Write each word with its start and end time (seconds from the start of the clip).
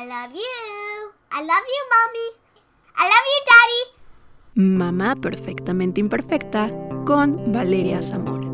I 0.00 0.06
love 0.06 0.32
you. 0.32 1.12
I 1.30 1.42
love 1.42 1.66
you, 1.74 1.82
mommy. 1.92 2.28
I 2.96 3.04
love 3.12 3.26
you, 3.32 3.40
daddy. 3.50 3.82
Mamá 4.54 5.16
perfectamente 5.16 6.00
imperfecta 6.00 6.70
con 7.04 7.52
Valeria 7.52 8.00
Zamora. 8.00 8.48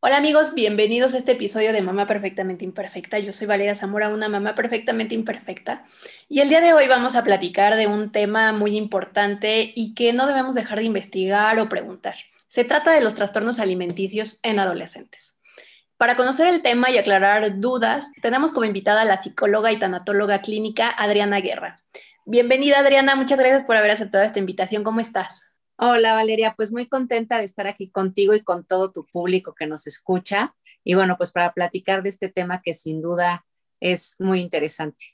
Hola 0.00 0.18
amigos, 0.18 0.52
bienvenidos 0.54 1.14
a 1.14 1.18
este 1.18 1.32
episodio 1.32 1.72
de 1.72 1.80
Mamá 1.80 2.06
Perfectamente 2.06 2.66
Imperfecta. 2.66 3.18
Yo 3.18 3.32
soy 3.32 3.46
Valeria 3.46 3.76
Zamora, 3.76 4.10
una 4.10 4.28
mamá 4.28 4.54
perfectamente 4.54 5.14
imperfecta. 5.14 5.86
Y 6.28 6.40
el 6.40 6.50
día 6.50 6.60
de 6.60 6.74
hoy 6.74 6.88
vamos 6.88 7.16
a 7.16 7.24
platicar 7.24 7.76
de 7.76 7.86
un 7.86 8.12
tema 8.12 8.52
muy 8.52 8.76
importante 8.76 9.72
y 9.74 9.94
que 9.94 10.12
no 10.12 10.26
debemos 10.26 10.54
dejar 10.54 10.80
de 10.80 10.84
investigar 10.84 11.58
o 11.58 11.70
preguntar. 11.70 12.16
Se 12.54 12.62
trata 12.62 12.92
de 12.92 13.00
los 13.00 13.16
trastornos 13.16 13.58
alimenticios 13.58 14.38
en 14.44 14.60
adolescentes. 14.60 15.40
Para 15.96 16.14
conocer 16.14 16.46
el 16.46 16.62
tema 16.62 16.88
y 16.88 16.98
aclarar 16.98 17.58
dudas, 17.58 18.12
tenemos 18.22 18.52
como 18.52 18.64
invitada 18.64 19.00
a 19.00 19.04
la 19.04 19.20
psicóloga 19.20 19.72
y 19.72 19.80
tanatóloga 19.80 20.40
clínica 20.40 20.88
Adriana 20.88 21.40
Guerra. 21.40 21.80
Bienvenida 22.24 22.78
Adriana, 22.78 23.16
muchas 23.16 23.40
gracias 23.40 23.64
por 23.64 23.74
haber 23.76 23.90
aceptado 23.90 24.22
esta 24.22 24.38
invitación. 24.38 24.84
¿Cómo 24.84 25.00
estás? 25.00 25.42
Hola 25.78 26.14
Valeria, 26.14 26.54
pues 26.56 26.70
muy 26.70 26.86
contenta 26.86 27.38
de 27.38 27.44
estar 27.44 27.66
aquí 27.66 27.90
contigo 27.90 28.34
y 28.34 28.44
con 28.44 28.64
todo 28.64 28.92
tu 28.92 29.04
público 29.04 29.52
que 29.52 29.66
nos 29.66 29.88
escucha. 29.88 30.54
Y 30.84 30.94
bueno, 30.94 31.16
pues 31.16 31.32
para 31.32 31.54
platicar 31.54 32.04
de 32.04 32.10
este 32.10 32.28
tema 32.28 32.62
que 32.62 32.72
sin 32.72 33.02
duda 33.02 33.44
es 33.80 34.14
muy 34.20 34.40
interesante. 34.40 35.06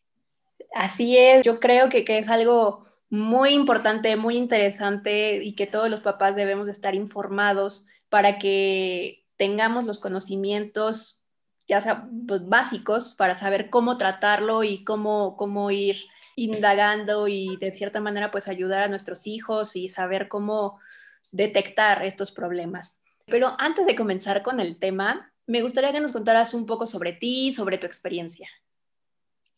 Así 0.75 1.17
es, 1.17 1.43
yo 1.43 1.59
creo 1.59 1.89
que, 1.89 2.05
que 2.05 2.19
es 2.19 2.29
algo 2.29 2.90
muy 3.11 3.51
importante, 3.51 4.17
muy 4.17 4.37
interesante 4.37 5.43
y 5.43 5.55
que 5.55 5.67
todos 5.67 5.91
los 5.91 6.01
papás 6.01 6.37
debemos 6.37 6.69
estar 6.69 6.95
informados 6.95 7.89
para 8.09 8.39
que 8.39 9.27
tengamos 9.37 9.85
los 9.85 9.99
conocimientos, 9.99 11.25
ya 11.67 11.81
sea 11.81 12.09
pues, 12.27 12.49
básicos, 12.49 13.15
para 13.15 13.39
saber 13.39 13.69
cómo 13.69 13.99
tratarlo 13.99 14.63
y 14.63 14.85
cómo, 14.85 15.37
cómo 15.37 15.71
ir 15.73 15.97
indagando 16.37 17.27
y 17.27 17.57
de 17.57 17.73
cierta 17.73 18.01
manera 18.01 18.31
pues 18.31 18.49
ayudar 18.49 18.83
a 18.83 18.89
nuestros 18.89 19.27
hijos 19.27 19.77
y 19.77 19.89
saber 19.89 20.29
cómo 20.29 20.79
detectar 21.33 22.05
estos 22.05 22.31
problemas. 22.33 23.03
Pero 23.27 23.55
antes 23.59 23.87
de 23.87 23.97
comenzar 23.97 24.43
con 24.43 24.61
el 24.61 24.79
tema, 24.79 25.33
me 25.47 25.63
gustaría 25.63 25.93
que 25.93 26.01
nos 26.01 26.13
contaras 26.13 26.55
un 26.55 26.65
poco 26.65 26.87
sobre 26.87 27.13
ti, 27.13 27.53
sobre 27.53 27.79
tu 27.79 27.87
experiencia. 27.87 28.49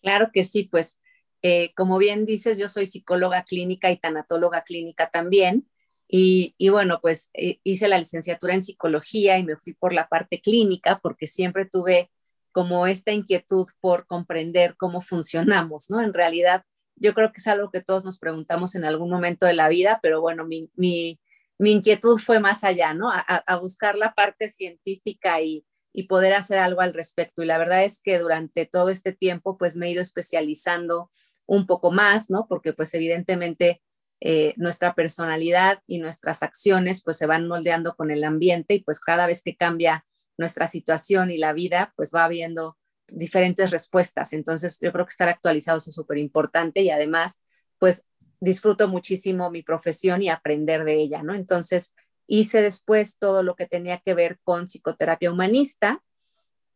Claro 0.00 0.30
que 0.32 0.42
sí, 0.42 0.68
pues 0.70 1.00
eh, 1.42 1.72
como 1.74 1.98
bien 1.98 2.24
dices, 2.24 2.58
yo 2.58 2.68
soy 2.68 2.86
psicóloga 2.86 3.42
clínica 3.44 3.90
y 3.90 3.98
tanatóloga 3.98 4.62
clínica 4.62 5.10
también. 5.10 5.68
Y, 6.14 6.54
bueno, 6.68 6.98
pues 7.00 7.30
eh, 7.32 7.58
hice 7.64 7.88
la 7.88 7.98
licenciatura 7.98 8.52
en 8.52 8.62
psicología 8.62 9.38
y 9.38 9.44
me 9.44 9.56
fui 9.56 9.72
por 9.72 9.94
la 9.94 10.08
parte 10.08 10.40
clínica 10.42 11.00
porque 11.02 11.26
siempre 11.26 11.66
tuve 11.66 12.10
como 12.52 12.86
esta 12.86 13.12
inquietud 13.12 13.66
por 13.80 14.06
comprender 14.06 14.76
cómo 14.76 15.00
funcionamos, 15.00 15.88
¿no? 15.88 16.02
En 16.02 16.12
realidad, 16.12 16.64
yo 16.96 17.14
creo 17.14 17.32
que 17.32 17.40
es 17.40 17.46
algo 17.46 17.70
que 17.70 17.80
todos 17.80 18.04
nos 18.04 18.18
preguntamos 18.18 18.74
en 18.74 18.84
algún 18.84 19.08
momento 19.10 19.46
de 19.46 19.54
la 19.54 19.70
vida, 19.70 20.00
pero 20.02 20.20
bueno, 20.20 20.44
mi, 20.44 20.70
mi, 20.76 21.18
mi 21.58 21.72
inquietud 21.72 22.18
fue 22.18 22.40
más 22.40 22.62
allá, 22.62 22.92
¿no? 22.92 23.10
A, 23.10 23.56
buscar 23.56 23.96
la 23.96 24.12
parte 24.12 24.48
científica 24.48 25.40
y, 25.40 25.64
y 25.92 26.04
poder 26.04 26.34
hacer 26.34 26.58
algo 26.58 26.80
al 26.80 26.94
respecto. 26.94 27.42
Y 27.42 27.46
la 27.46 27.58
verdad 27.58 27.84
es 27.84 28.00
que 28.02 28.18
durante 28.18 28.66
todo 28.66 28.88
este 28.88 29.12
tiempo, 29.12 29.58
pues 29.58 29.76
me 29.76 29.86
he 29.86 29.90
ido 29.90 30.02
especializando 30.02 31.10
un 31.46 31.66
poco 31.66 31.90
más, 31.90 32.30
¿no? 32.30 32.46
Porque 32.48 32.72
pues 32.72 32.94
evidentemente 32.94 33.82
eh, 34.20 34.54
nuestra 34.56 34.94
personalidad 34.94 35.82
y 35.86 35.98
nuestras 35.98 36.42
acciones 36.42 37.02
pues 37.04 37.16
se 37.18 37.26
van 37.26 37.48
moldeando 37.48 37.94
con 37.94 38.10
el 38.10 38.24
ambiente 38.24 38.74
y 38.74 38.84
pues 38.84 39.00
cada 39.00 39.26
vez 39.26 39.42
que 39.42 39.56
cambia 39.56 40.06
nuestra 40.38 40.66
situación 40.66 41.30
y 41.30 41.38
la 41.38 41.52
vida, 41.52 41.92
pues 41.96 42.12
va 42.14 42.24
habiendo 42.24 42.78
diferentes 43.08 43.70
respuestas. 43.70 44.32
Entonces, 44.32 44.78
yo 44.80 44.92
creo 44.92 45.04
que 45.04 45.10
estar 45.10 45.28
actualizados 45.28 45.88
es 45.88 45.94
súper 45.94 46.18
importante 46.18 46.80
y 46.80 46.90
además, 46.90 47.42
pues 47.78 48.06
disfruto 48.40 48.88
muchísimo 48.88 49.50
mi 49.50 49.62
profesión 49.62 50.22
y 50.22 50.28
aprender 50.28 50.84
de 50.84 50.94
ella, 50.94 51.22
¿no? 51.22 51.34
Entonces, 51.34 51.94
hice 52.34 52.62
después 52.62 53.18
todo 53.18 53.42
lo 53.42 53.56
que 53.56 53.66
tenía 53.66 53.98
que 53.98 54.14
ver 54.14 54.38
con 54.42 54.64
psicoterapia 54.64 55.30
humanista 55.30 56.02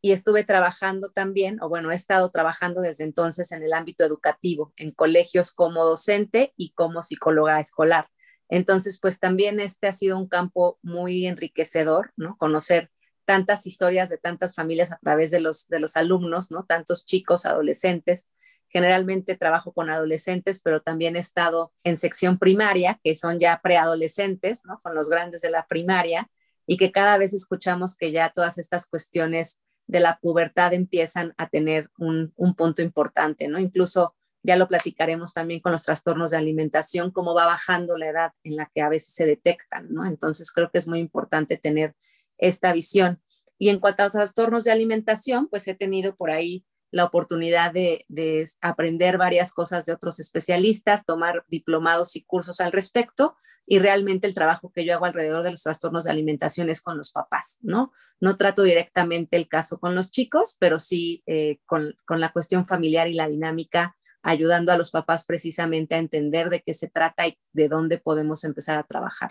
y 0.02 0.12
estuve 0.12 0.44
trabajando 0.44 1.10
también, 1.12 1.62
o 1.62 1.70
bueno, 1.70 1.90
he 1.90 1.94
estado 1.94 2.30
trabajando 2.30 2.82
desde 2.82 3.04
entonces 3.04 3.52
en 3.52 3.62
el 3.62 3.72
ámbito 3.72 4.04
educativo, 4.04 4.74
en 4.76 4.90
colegios 4.90 5.52
como 5.52 5.86
docente 5.86 6.52
y 6.58 6.72
como 6.72 7.00
psicóloga 7.00 7.58
escolar. 7.58 8.06
Entonces, 8.50 9.00
pues 9.00 9.18
también 9.18 9.58
este 9.58 9.86
ha 9.86 9.92
sido 9.94 10.18
un 10.18 10.28
campo 10.28 10.78
muy 10.82 11.26
enriquecedor, 11.26 12.12
¿no? 12.16 12.36
Conocer 12.36 12.90
tantas 13.24 13.66
historias 13.66 14.10
de 14.10 14.18
tantas 14.18 14.54
familias 14.54 14.92
a 14.92 14.98
través 14.98 15.30
de 15.30 15.40
los, 15.40 15.68
de 15.68 15.80
los 15.80 15.96
alumnos, 15.96 16.50
¿no? 16.50 16.66
Tantos 16.66 17.06
chicos, 17.06 17.46
adolescentes. 17.46 18.30
Generalmente 18.76 19.36
trabajo 19.36 19.72
con 19.72 19.88
adolescentes, 19.88 20.60
pero 20.62 20.82
también 20.82 21.16
he 21.16 21.20
estado 21.20 21.72
en 21.82 21.96
sección 21.96 22.38
primaria, 22.38 23.00
que 23.02 23.14
son 23.14 23.40
ya 23.40 23.58
preadolescentes. 23.62 24.64
Con 24.82 24.94
los 24.94 25.08
grandes 25.08 25.40
de 25.40 25.48
la 25.48 25.66
primaria, 25.66 26.30
y 26.66 26.76
que 26.76 26.92
cada 26.92 27.16
vez 27.16 27.32
escuchamos 27.32 27.96
que 27.96 28.12
ya 28.12 28.32
todas 28.34 28.58
estas 28.58 28.86
cuestiones 28.86 29.62
de 29.86 30.00
la 30.00 30.18
pubertad 30.20 30.74
empiezan 30.74 31.32
a 31.38 31.48
tener 31.48 31.88
un, 31.96 32.34
un 32.36 32.54
punto 32.54 32.82
importante, 32.82 33.48
¿no? 33.48 33.58
Incluso 33.58 34.14
ya 34.42 34.56
lo 34.56 34.68
platicaremos 34.68 35.32
también 35.32 35.60
con 35.60 35.72
los 35.72 35.84
trastornos 35.84 36.32
de 36.32 36.36
alimentación, 36.36 37.12
cómo 37.12 37.34
va 37.34 37.46
bajando 37.46 37.96
la 37.96 38.08
edad 38.10 38.32
en 38.44 38.56
la 38.56 38.70
que 38.74 38.82
a 38.82 38.90
veces 38.90 39.14
se 39.14 39.24
detectan, 39.24 39.86
¿no? 39.88 40.04
Entonces 40.04 40.52
creo 40.52 40.70
que 40.70 40.76
es 40.76 40.86
muy 40.86 40.98
importante 40.98 41.56
tener 41.56 41.96
esta 42.36 42.74
visión. 42.74 43.22
Y 43.56 43.70
en 43.70 43.80
cuanto 43.80 44.02
a 44.02 44.10
trastornos 44.10 44.64
de 44.64 44.72
alimentación, 44.72 45.48
pues 45.48 45.66
he 45.66 45.74
tenido 45.74 46.14
por 46.14 46.30
ahí 46.30 46.66
la 46.90 47.04
oportunidad 47.04 47.72
de, 47.72 48.04
de, 48.08 48.44
aprender 48.60 49.18
varias 49.18 49.52
cosas 49.52 49.86
de 49.86 49.92
otros 49.92 50.20
especialistas, 50.20 51.04
tomar 51.04 51.44
diplomados 51.48 52.16
y 52.16 52.22
cursos 52.22 52.60
al 52.60 52.72
respecto 52.72 53.36
y 53.66 53.80
realmente 53.80 54.28
el 54.28 54.34
trabajo 54.34 54.70
que 54.72 54.84
yo 54.84 54.94
hago 54.94 55.06
alrededor 55.06 55.42
de 55.42 55.50
los 55.50 55.62
trastornos 55.62 56.04
de 56.04 56.12
alimentación 56.12 56.70
es 56.70 56.80
con 56.80 56.96
los 56.96 57.10
papás, 57.10 57.58
¿no? 57.62 57.92
No 58.20 58.36
trato 58.36 58.62
directamente 58.62 59.36
el 59.36 59.48
caso 59.48 59.78
con 59.78 59.94
los 59.94 60.12
chicos, 60.12 60.56
pero 60.60 60.78
sí 60.78 61.22
eh, 61.26 61.58
con, 61.66 61.96
con 62.06 62.20
la 62.20 62.32
cuestión 62.32 62.66
familiar 62.66 63.08
y 63.08 63.14
la 63.14 63.28
dinámica, 63.28 63.96
ayudando 64.22 64.72
a 64.72 64.78
los 64.78 64.92
papás 64.92 65.24
precisamente 65.24 65.96
a 65.96 65.98
entender 65.98 66.48
de 66.48 66.62
qué 66.62 66.74
se 66.74 66.88
trata 66.88 67.26
y 67.26 67.38
de 67.52 67.68
dónde 67.68 67.98
podemos 67.98 68.44
empezar 68.44 68.78
a 68.78 68.84
trabajar. 68.84 69.30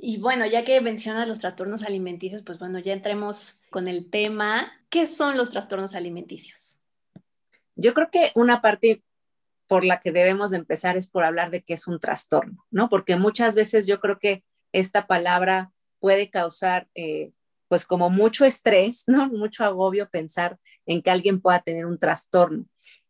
Y 0.00 0.18
bueno, 0.18 0.46
ya 0.46 0.64
que 0.64 0.80
mencionas 0.80 1.26
los 1.26 1.40
trastornos 1.40 1.82
alimenticios, 1.82 2.42
pues 2.42 2.60
bueno, 2.60 2.78
ya 2.78 2.92
entremos 2.92 3.60
con 3.68 3.88
el 3.88 4.10
tema. 4.10 4.72
¿Qué 4.90 5.08
son 5.08 5.36
los 5.36 5.50
trastornos 5.50 5.96
alimenticios? 5.96 6.80
Yo 7.74 7.94
creo 7.94 8.08
que 8.08 8.30
una 8.36 8.60
parte 8.60 9.02
por 9.66 9.84
la 9.84 9.98
que 10.00 10.12
debemos 10.12 10.52
de 10.52 10.58
empezar 10.58 10.96
es 10.96 11.10
por 11.10 11.24
hablar 11.24 11.50
de 11.50 11.62
qué 11.62 11.74
es 11.74 11.88
un 11.88 11.98
trastorno, 11.98 12.64
¿no? 12.70 12.88
Porque 12.88 13.16
muchas 13.16 13.56
veces 13.56 13.88
yo 13.88 13.98
creo 13.98 14.20
que 14.20 14.44
esta 14.70 15.08
palabra 15.08 15.72
puede 15.98 16.30
causar, 16.30 16.88
eh, 16.94 17.32
pues 17.66 17.84
como 17.84 18.08
mucho 18.08 18.44
estrés, 18.44 19.02
¿no? 19.08 19.28
Mucho 19.28 19.64
agobio 19.64 20.08
pensar 20.08 20.60
en 20.86 21.02
que 21.02 21.10
alguien 21.10 21.40
pueda 21.40 21.60
tener 21.60 21.86
un 21.86 21.98
trastorno. 21.98 22.66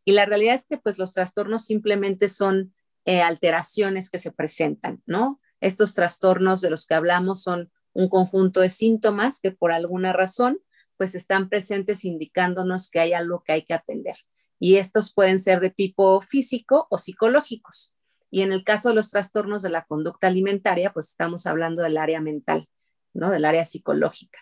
Y 0.06 0.12
la 0.12 0.24
realidad 0.24 0.54
es 0.54 0.66
que 0.66 0.78
pues 0.78 0.98
los 0.98 1.12
trastornos 1.12 1.66
simplemente 1.66 2.28
son 2.28 2.74
eh, 3.04 3.20
alteraciones 3.20 4.08
que 4.08 4.18
se 4.18 4.32
presentan, 4.32 5.02
¿no? 5.04 5.38
Estos 5.60 5.94
trastornos 5.94 6.60
de 6.60 6.70
los 6.70 6.86
que 6.86 6.94
hablamos 6.94 7.42
son 7.42 7.70
un 7.92 8.08
conjunto 8.08 8.60
de 8.60 8.68
síntomas 8.68 9.40
que 9.40 9.50
por 9.50 9.72
alguna 9.72 10.12
razón 10.12 10.58
pues 10.96 11.14
están 11.14 11.48
presentes 11.48 12.04
indicándonos 12.04 12.90
que 12.90 13.00
hay 13.00 13.12
algo 13.12 13.42
que 13.44 13.52
hay 13.52 13.64
que 13.64 13.74
atender. 13.74 14.16
Y 14.58 14.76
estos 14.76 15.14
pueden 15.14 15.38
ser 15.38 15.60
de 15.60 15.70
tipo 15.70 16.20
físico 16.20 16.88
o 16.90 16.98
psicológicos. 16.98 17.96
Y 18.30 18.42
en 18.42 18.52
el 18.52 18.64
caso 18.64 18.90
de 18.90 18.96
los 18.96 19.10
trastornos 19.10 19.62
de 19.62 19.70
la 19.70 19.84
conducta 19.84 20.26
alimentaria, 20.26 20.92
pues 20.92 21.08
estamos 21.08 21.46
hablando 21.46 21.82
del 21.82 21.96
área 21.96 22.20
mental, 22.20 22.66
¿no? 23.14 23.30
Del 23.30 23.44
área 23.44 23.64
psicológica. 23.64 24.40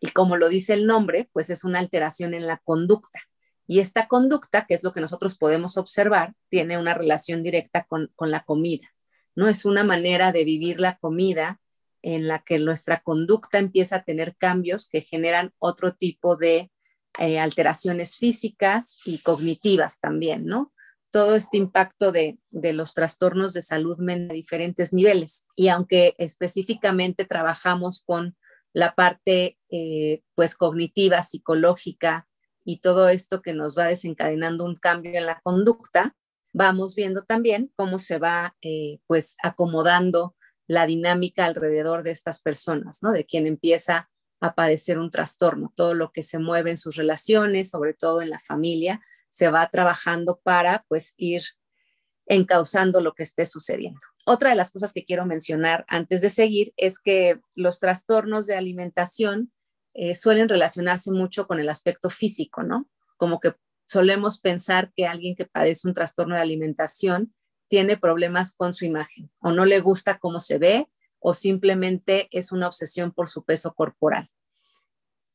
Y 0.00 0.08
como 0.08 0.36
lo 0.36 0.48
dice 0.48 0.74
el 0.74 0.86
nombre, 0.86 1.28
pues 1.32 1.50
es 1.50 1.64
una 1.64 1.80
alteración 1.80 2.34
en 2.34 2.46
la 2.46 2.58
conducta. 2.58 3.20
Y 3.66 3.80
esta 3.80 4.06
conducta, 4.06 4.64
que 4.66 4.74
es 4.74 4.84
lo 4.84 4.92
que 4.92 5.00
nosotros 5.00 5.36
podemos 5.36 5.76
observar, 5.76 6.34
tiene 6.48 6.78
una 6.78 6.94
relación 6.94 7.42
directa 7.42 7.84
con, 7.84 8.12
con 8.14 8.30
la 8.30 8.44
comida. 8.44 8.86
¿No? 9.36 9.48
Es 9.48 9.64
una 9.64 9.84
manera 9.84 10.32
de 10.32 10.44
vivir 10.44 10.80
la 10.80 10.96
comida 10.96 11.60
en 12.02 12.26
la 12.26 12.40
que 12.40 12.58
nuestra 12.58 13.02
conducta 13.02 13.58
empieza 13.58 13.96
a 13.96 14.04
tener 14.04 14.36
cambios 14.36 14.88
que 14.88 15.02
generan 15.02 15.52
otro 15.58 15.94
tipo 15.94 16.36
de 16.36 16.70
eh, 17.18 17.38
alteraciones 17.38 18.16
físicas 18.16 18.98
y 19.04 19.18
cognitivas 19.18 20.00
también, 20.00 20.46
¿no? 20.46 20.72
Todo 21.10 21.36
este 21.36 21.56
impacto 21.56 22.12
de, 22.12 22.38
de 22.50 22.72
los 22.72 22.94
trastornos 22.94 23.52
de 23.54 23.62
salud 23.62 23.98
mental 23.98 24.32
a 24.32 24.34
diferentes 24.34 24.92
niveles. 24.92 25.46
Y 25.56 25.68
aunque 25.68 26.14
específicamente 26.18 27.24
trabajamos 27.24 28.02
con 28.04 28.36
la 28.72 28.94
parte 28.94 29.58
eh, 29.70 30.22
pues 30.34 30.54
cognitiva, 30.54 31.22
psicológica 31.22 32.28
y 32.62 32.80
todo 32.80 33.08
esto 33.08 33.40
que 33.40 33.54
nos 33.54 33.78
va 33.78 33.86
desencadenando 33.86 34.64
un 34.64 34.76
cambio 34.76 35.12
en 35.14 35.24
la 35.24 35.40
conducta, 35.40 36.14
vamos 36.56 36.94
viendo 36.94 37.22
también 37.22 37.70
cómo 37.76 37.98
se 37.98 38.18
va 38.18 38.56
eh, 38.62 38.98
pues 39.06 39.36
acomodando 39.42 40.34
la 40.66 40.86
dinámica 40.86 41.44
alrededor 41.44 42.02
de 42.02 42.12
estas 42.12 42.40
personas, 42.40 43.02
¿no? 43.02 43.12
De 43.12 43.26
quien 43.26 43.46
empieza 43.46 44.08
a 44.40 44.54
padecer 44.54 44.98
un 44.98 45.10
trastorno. 45.10 45.72
Todo 45.76 45.92
lo 45.92 46.12
que 46.12 46.22
se 46.22 46.38
mueve 46.38 46.70
en 46.70 46.78
sus 46.78 46.96
relaciones, 46.96 47.68
sobre 47.68 47.92
todo 47.92 48.22
en 48.22 48.30
la 48.30 48.38
familia, 48.38 49.02
se 49.28 49.50
va 49.50 49.68
trabajando 49.68 50.40
para 50.42 50.86
pues 50.88 51.12
ir 51.18 51.42
encauzando 52.24 53.02
lo 53.02 53.12
que 53.12 53.22
esté 53.22 53.44
sucediendo. 53.44 54.00
Otra 54.24 54.48
de 54.48 54.56
las 54.56 54.70
cosas 54.70 54.94
que 54.94 55.04
quiero 55.04 55.26
mencionar 55.26 55.84
antes 55.88 56.22
de 56.22 56.30
seguir 56.30 56.72
es 56.78 56.98
que 56.98 57.38
los 57.54 57.80
trastornos 57.80 58.46
de 58.46 58.56
alimentación 58.56 59.52
eh, 59.92 60.14
suelen 60.14 60.48
relacionarse 60.48 61.12
mucho 61.12 61.46
con 61.46 61.60
el 61.60 61.68
aspecto 61.68 62.08
físico, 62.08 62.62
¿no? 62.62 62.88
Como 63.18 63.40
que 63.40 63.54
solemos 63.86 64.40
pensar 64.40 64.92
que 64.94 65.06
alguien 65.06 65.34
que 65.34 65.46
padece 65.46 65.88
un 65.88 65.94
trastorno 65.94 66.34
de 66.34 66.42
alimentación 66.42 67.34
tiene 67.68 67.96
problemas 67.96 68.54
con 68.54 68.74
su 68.74 68.84
imagen 68.84 69.30
o 69.40 69.52
no 69.52 69.64
le 69.64 69.80
gusta 69.80 70.18
cómo 70.18 70.40
se 70.40 70.58
ve 70.58 70.88
o 71.18 71.34
simplemente 71.34 72.28
es 72.30 72.52
una 72.52 72.68
obsesión 72.68 73.12
por 73.12 73.28
su 73.28 73.44
peso 73.44 73.74
corporal. 73.74 74.30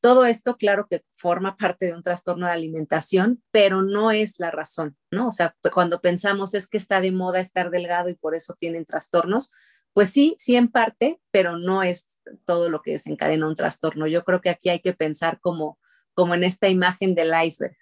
Todo 0.00 0.24
esto, 0.24 0.56
claro 0.56 0.88
que 0.90 1.04
forma 1.12 1.56
parte 1.56 1.86
de 1.86 1.94
un 1.94 2.02
trastorno 2.02 2.46
de 2.46 2.52
alimentación, 2.52 3.42
pero 3.52 3.82
no 3.82 4.10
es 4.10 4.40
la 4.40 4.50
razón, 4.50 4.96
¿no? 5.12 5.28
O 5.28 5.30
sea, 5.30 5.54
cuando 5.72 6.00
pensamos 6.00 6.54
es 6.54 6.66
que 6.66 6.76
está 6.76 7.00
de 7.00 7.12
moda 7.12 7.38
estar 7.38 7.70
delgado 7.70 8.08
y 8.08 8.14
por 8.14 8.34
eso 8.34 8.54
tienen 8.58 8.84
trastornos, 8.84 9.52
pues 9.92 10.10
sí, 10.10 10.34
sí 10.38 10.56
en 10.56 10.68
parte, 10.68 11.20
pero 11.30 11.58
no 11.58 11.82
es 11.82 12.20
todo 12.46 12.68
lo 12.68 12.82
que 12.82 12.92
desencadena 12.92 13.46
un 13.46 13.54
trastorno. 13.54 14.06
Yo 14.06 14.24
creo 14.24 14.40
que 14.40 14.50
aquí 14.50 14.70
hay 14.70 14.80
que 14.80 14.94
pensar 14.94 15.38
como, 15.40 15.78
como 16.14 16.34
en 16.34 16.42
esta 16.42 16.68
imagen 16.68 17.14
del 17.14 17.32
iceberg. 17.44 17.76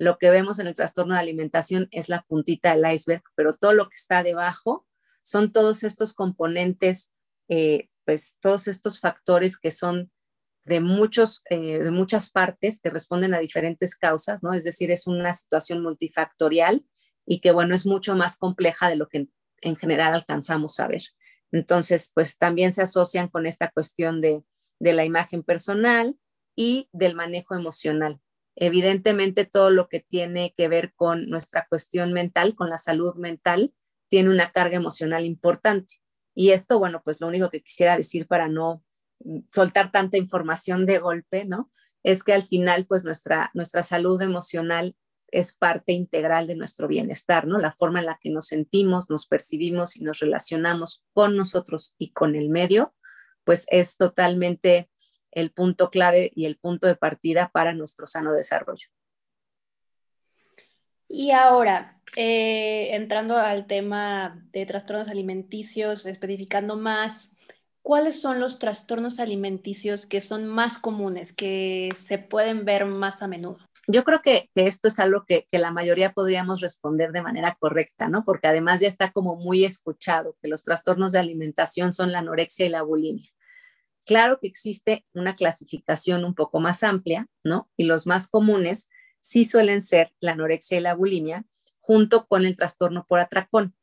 Lo 0.00 0.16
que 0.16 0.30
vemos 0.30 0.58
en 0.58 0.66
el 0.66 0.74
trastorno 0.74 1.12
de 1.12 1.20
alimentación 1.20 1.86
es 1.90 2.08
la 2.08 2.24
puntita 2.26 2.74
del 2.74 2.90
iceberg, 2.90 3.22
pero 3.34 3.54
todo 3.54 3.74
lo 3.74 3.84
que 3.84 3.96
está 3.96 4.22
debajo 4.22 4.86
son 5.22 5.52
todos 5.52 5.84
estos 5.84 6.14
componentes, 6.14 7.12
eh, 7.50 7.90
pues 8.06 8.38
todos 8.40 8.66
estos 8.66 8.98
factores 8.98 9.58
que 9.58 9.70
son 9.70 10.10
de, 10.64 10.80
muchos, 10.80 11.42
eh, 11.50 11.80
de 11.80 11.90
muchas 11.90 12.30
partes 12.30 12.80
que 12.80 12.88
responden 12.88 13.34
a 13.34 13.40
diferentes 13.40 13.94
causas, 13.94 14.42
¿no? 14.42 14.54
Es 14.54 14.64
decir, 14.64 14.90
es 14.90 15.06
una 15.06 15.34
situación 15.34 15.82
multifactorial 15.82 16.82
y 17.26 17.42
que, 17.42 17.52
bueno, 17.52 17.74
es 17.74 17.84
mucho 17.84 18.16
más 18.16 18.38
compleja 18.38 18.88
de 18.88 18.96
lo 18.96 19.06
que 19.06 19.28
en, 19.60 19.76
general 19.76 20.14
alcanzamos 20.14 20.80
a 20.80 20.88
ver. 20.88 21.02
Entonces, 21.52 22.10
pues 22.14 22.38
también 22.38 22.72
se 22.72 22.80
asocian 22.80 23.28
con 23.28 23.44
esta 23.44 23.70
cuestión 23.70 24.22
de, 24.22 24.44
de 24.78 24.94
la 24.94 25.04
imagen 25.04 25.42
personal 25.42 26.18
y 26.56 26.88
del 26.90 27.14
manejo 27.14 27.54
emocional. 27.54 28.18
Evidentemente, 28.56 29.44
todo 29.44 29.70
lo 29.70 29.88
que 29.88 30.00
tiene 30.00 30.52
que 30.56 30.68
ver 30.68 30.92
con 30.94 31.28
nuestra 31.28 31.66
cuestión 31.68 32.12
mental, 32.12 32.54
con 32.54 32.68
la 32.68 32.78
salud 32.78 33.14
mental, 33.14 33.72
tiene 34.08 34.30
una 34.30 34.50
carga 34.50 34.76
emocional 34.76 35.24
importante. 35.24 35.94
Y 36.34 36.50
esto, 36.50 36.78
bueno, 36.78 37.00
pues 37.04 37.20
lo 37.20 37.28
único 37.28 37.50
que 37.50 37.62
quisiera 37.62 37.96
decir 37.96 38.26
para 38.26 38.48
no 38.48 38.84
soltar 39.48 39.92
tanta 39.92 40.16
información 40.16 40.86
de 40.86 40.98
golpe, 40.98 41.44
¿no? 41.44 41.70
Es 42.02 42.24
que 42.24 42.32
al 42.32 42.42
final, 42.42 42.86
pues 42.86 43.04
nuestra, 43.04 43.50
nuestra 43.54 43.82
salud 43.82 44.20
emocional 44.22 44.96
es 45.30 45.54
parte 45.56 45.92
integral 45.92 46.46
de 46.46 46.56
nuestro 46.56 46.88
bienestar, 46.88 47.46
¿no? 47.46 47.58
La 47.58 47.72
forma 47.72 48.00
en 48.00 48.06
la 48.06 48.18
que 48.20 48.30
nos 48.30 48.48
sentimos, 48.48 49.10
nos 49.10 49.26
percibimos 49.26 49.96
y 49.96 50.02
nos 50.02 50.18
relacionamos 50.20 51.04
con 51.12 51.36
nosotros 51.36 51.94
y 51.98 52.12
con 52.12 52.34
el 52.34 52.48
medio, 52.48 52.94
pues 53.44 53.66
es 53.70 53.96
totalmente 53.96 54.89
el 55.32 55.52
punto 55.52 55.90
clave 55.90 56.32
y 56.34 56.46
el 56.46 56.56
punto 56.56 56.86
de 56.86 56.96
partida 56.96 57.50
para 57.52 57.74
nuestro 57.74 58.06
sano 58.06 58.32
desarrollo. 58.32 58.88
Y 61.12 61.32
ahora, 61.32 62.00
eh, 62.16 62.94
entrando 62.94 63.36
al 63.36 63.66
tema 63.66 64.46
de 64.52 64.64
trastornos 64.64 65.08
alimenticios, 65.08 66.06
especificando 66.06 66.76
más, 66.76 67.30
¿cuáles 67.82 68.20
son 68.20 68.38
los 68.38 68.60
trastornos 68.60 69.18
alimenticios 69.18 70.06
que 70.06 70.20
son 70.20 70.46
más 70.46 70.78
comunes, 70.78 71.32
que 71.32 71.88
se 72.06 72.18
pueden 72.18 72.64
ver 72.64 72.84
más 72.84 73.22
a 73.22 73.26
menudo? 73.26 73.58
Yo 73.88 74.04
creo 74.04 74.22
que, 74.22 74.50
esto 74.54 74.86
es 74.86 75.00
algo 75.00 75.24
que, 75.26 75.48
que, 75.50 75.58
la 75.58 75.72
mayoría 75.72 76.12
podríamos 76.12 76.60
responder 76.60 77.10
de 77.10 77.22
manera 77.22 77.56
correcta, 77.58 78.06
¿no? 78.06 78.24
Porque 78.24 78.46
además 78.46 78.80
ya 78.80 78.86
está 78.86 79.10
como 79.10 79.34
muy 79.34 79.64
escuchado 79.64 80.36
que 80.40 80.48
los 80.48 80.62
trastornos 80.62 81.10
de 81.10 81.18
alimentación 81.18 81.92
son 81.92 82.12
la 82.12 82.20
anorexia 82.20 82.66
y 82.66 82.68
la 82.68 82.82
bulimia. 82.82 83.28
Claro 84.10 84.40
que 84.40 84.48
existe 84.48 85.06
una 85.14 85.34
clasificación 85.34 86.24
un 86.24 86.34
poco 86.34 86.58
más 86.58 86.82
amplia, 86.82 87.28
¿no? 87.44 87.70
Y 87.76 87.84
los 87.84 88.08
más 88.08 88.26
comunes 88.26 88.88
sí 89.20 89.44
suelen 89.44 89.82
ser 89.82 90.12
la 90.18 90.32
anorexia 90.32 90.78
y 90.78 90.80
la 90.80 90.96
bulimia 90.96 91.46
junto 91.78 92.26
con 92.26 92.44
el 92.44 92.56
trastorno 92.56 93.06
por 93.06 93.20
atracón. 93.20 93.76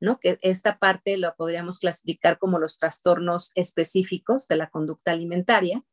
¿no? 0.00 0.18
Que 0.18 0.38
esta 0.40 0.78
parte 0.78 1.18
lo 1.18 1.34
podríamos 1.36 1.78
clasificar 1.78 2.38
como 2.38 2.58
los 2.58 2.78
trastornos 2.78 3.52
específicos 3.54 4.48
de 4.48 4.56
la 4.56 4.70
conducta 4.70 5.10
alimentaria 5.10 5.84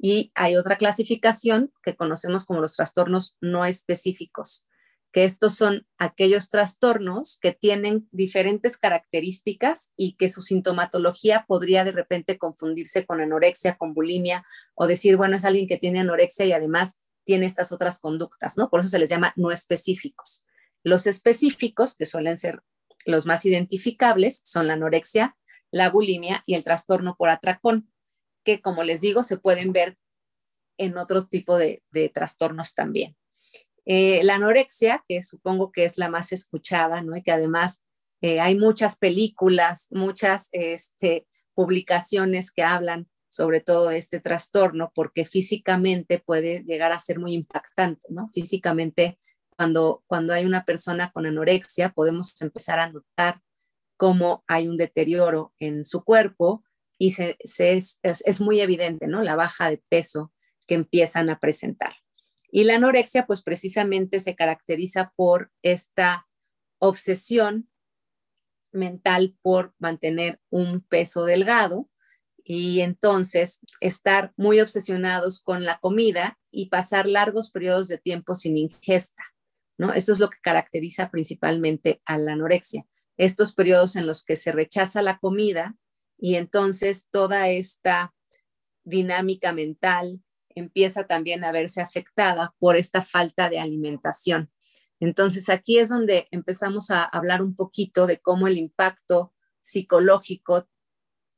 y 0.00 0.32
hay 0.34 0.56
otra 0.56 0.76
clasificación 0.76 1.72
que 1.84 1.94
conocemos 1.94 2.44
como 2.44 2.60
los 2.60 2.74
trastornos 2.74 3.36
no 3.40 3.64
específicos, 3.64 4.66
que 5.12 5.24
estos 5.24 5.54
son 5.54 5.86
aquellos 5.96 6.50
trastornos 6.50 7.38
que 7.40 7.52
tienen 7.52 8.08
diferentes 8.12 8.76
características 8.76 9.92
y 9.96 10.16
que 10.16 10.28
su 10.28 10.42
sintomatología 10.42 11.44
podría 11.46 11.84
de 11.84 11.92
repente 11.92 12.38
confundirse 12.38 13.06
con 13.06 13.20
anorexia, 13.20 13.76
con 13.76 13.94
bulimia 13.94 14.44
o 14.74 14.86
decir, 14.86 15.16
bueno, 15.16 15.36
es 15.36 15.44
alguien 15.44 15.66
que 15.66 15.78
tiene 15.78 16.00
anorexia 16.00 16.46
y 16.46 16.52
además 16.52 17.00
tiene 17.24 17.46
estas 17.46 17.72
otras 17.72 18.00
conductas, 18.00 18.56
¿no? 18.56 18.70
Por 18.70 18.80
eso 18.80 18.88
se 18.88 18.98
les 18.98 19.10
llama 19.10 19.32
no 19.36 19.50
específicos. 19.50 20.46
Los 20.82 21.06
específicos, 21.06 21.94
que 21.96 22.06
suelen 22.06 22.36
ser 22.36 22.62
los 23.04 23.26
más 23.26 23.44
identificables 23.44 24.40
son 24.44 24.66
la 24.66 24.74
anorexia, 24.74 25.36
la 25.70 25.90
bulimia 25.90 26.42
y 26.46 26.54
el 26.54 26.64
trastorno 26.64 27.16
por 27.16 27.30
atracón, 27.30 27.92
que 28.44 28.60
como 28.60 28.82
les 28.82 29.00
digo, 29.00 29.22
se 29.22 29.36
pueden 29.36 29.72
ver 29.72 29.98
en 30.78 30.96
otros 30.96 31.28
tipos 31.28 31.58
de, 31.58 31.82
trastornos 32.14 32.74
también. 32.74 33.16
Eh, 33.90 34.20
la 34.22 34.34
anorexia, 34.34 35.02
que 35.08 35.22
supongo 35.22 35.72
que 35.72 35.84
es 35.84 35.96
la 35.96 36.10
más 36.10 36.32
escuchada, 36.32 37.00
¿no? 37.00 37.14
Que 37.24 37.32
además 37.32 37.84
eh, 38.20 38.38
hay 38.38 38.54
muchas 38.54 38.98
películas, 38.98 39.88
muchas 39.90 40.50
este, 40.52 41.26
publicaciones 41.54 42.52
que 42.52 42.62
hablan 42.62 43.08
sobre 43.30 43.62
todo 43.62 43.88
de 43.88 43.96
este 43.96 44.20
trastorno, 44.20 44.92
porque 44.94 45.24
físicamente 45.24 46.18
puede 46.18 46.64
llegar 46.64 46.92
a 46.92 46.98
ser 46.98 47.18
muy 47.18 47.32
impactante, 47.32 48.08
¿no? 48.10 48.28
Físicamente 48.28 49.18
cuando, 49.56 50.04
cuando 50.06 50.34
hay 50.34 50.44
una 50.44 50.66
persona 50.66 51.10
con 51.10 51.24
anorexia, 51.24 51.88
podemos 51.88 52.40
empezar 52.42 52.78
a 52.80 52.92
notar 52.92 53.40
cómo 53.96 54.44
hay 54.46 54.68
un 54.68 54.76
deterioro 54.76 55.54
en 55.58 55.86
su 55.86 56.04
cuerpo 56.04 56.62
y 56.98 57.10
se, 57.10 57.38
es, 57.40 58.00
es, 58.02 58.40
muy 58.42 58.60
evidente, 58.60 59.08
¿no? 59.08 59.22
La 59.22 59.34
baja 59.34 59.70
de 59.70 59.82
peso 59.88 60.30
que 60.66 60.74
empiezan 60.74 61.30
a 61.30 61.40
presentar. 61.40 61.94
Y 62.50 62.64
la 62.64 62.76
anorexia, 62.76 63.26
pues 63.26 63.42
precisamente 63.42 64.20
se 64.20 64.34
caracteriza 64.34 65.12
por 65.16 65.52
esta 65.62 66.28
obsesión 66.78 67.68
mental 68.72 69.36
por 69.42 69.74
mantener 69.78 70.40
un 70.50 70.80
peso 70.80 71.24
delgado 71.24 71.88
y 72.44 72.80
entonces 72.80 73.60
estar 73.80 74.32
muy 74.36 74.60
obsesionados 74.60 75.42
con 75.42 75.64
la 75.64 75.78
comida 75.80 76.38
y 76.50 76.70
pasar 76.70 77.06
largos 77.06 77.50
periodos 77.50 77.88
de 77.88 77.98
tiempo 77.98 78.34
sin 78.34 78.56
ingesta. 78.56 79.22
¿no? 79.76 79.92
Eso 79.92 80.12
es 80.12 80.18
lo 80.18 80.30
que 80.30 80.38
caracteriza 80.42 81.10
principalmente 81.10 82.00
a 82.04 82.18
la 82.18 82.32
anorexia. 82.32 82.86
Estos 83.16 83.52
periodos 83.52 83.96
en 83.96 84.06
los 84.06 84.24
que 84.24 84.36
se 84.36 84.52
rechaza 84.52 85.02
la 85.02 85.18
comida 85.18 85.76
y 86.16 86.36
entonces 86.36 87.10
toda 87.10 87.48
esta 87.48 88.14
dinámica 88.84 89.52
mental 89.52 90.22
empieza 90.58 91.06
también 91.06 91.44
a 91.44 91.52
verse 91.52 91.80
afectada 91.80 92.54
por 92.58 92.76
esta 92.76 93.02
falta 93.02 93.48
de 93.48 93.58
alimentación. 93.58 94.50
Entonces 95.00 95.48
aquí 95.48 95.78
es 95.78 95.88
donde 95.88 96.28
empezamos 96.30 96.90
a 96.90 97.04
hablar 97.04 97.42
un 97.42 97.54
poquito 97.54 98.06
de 98.06 98.18
cómo 98.18 98.48
el 98.48 98.58
impacto 98.58 99.32
psicológico 99.60 100.68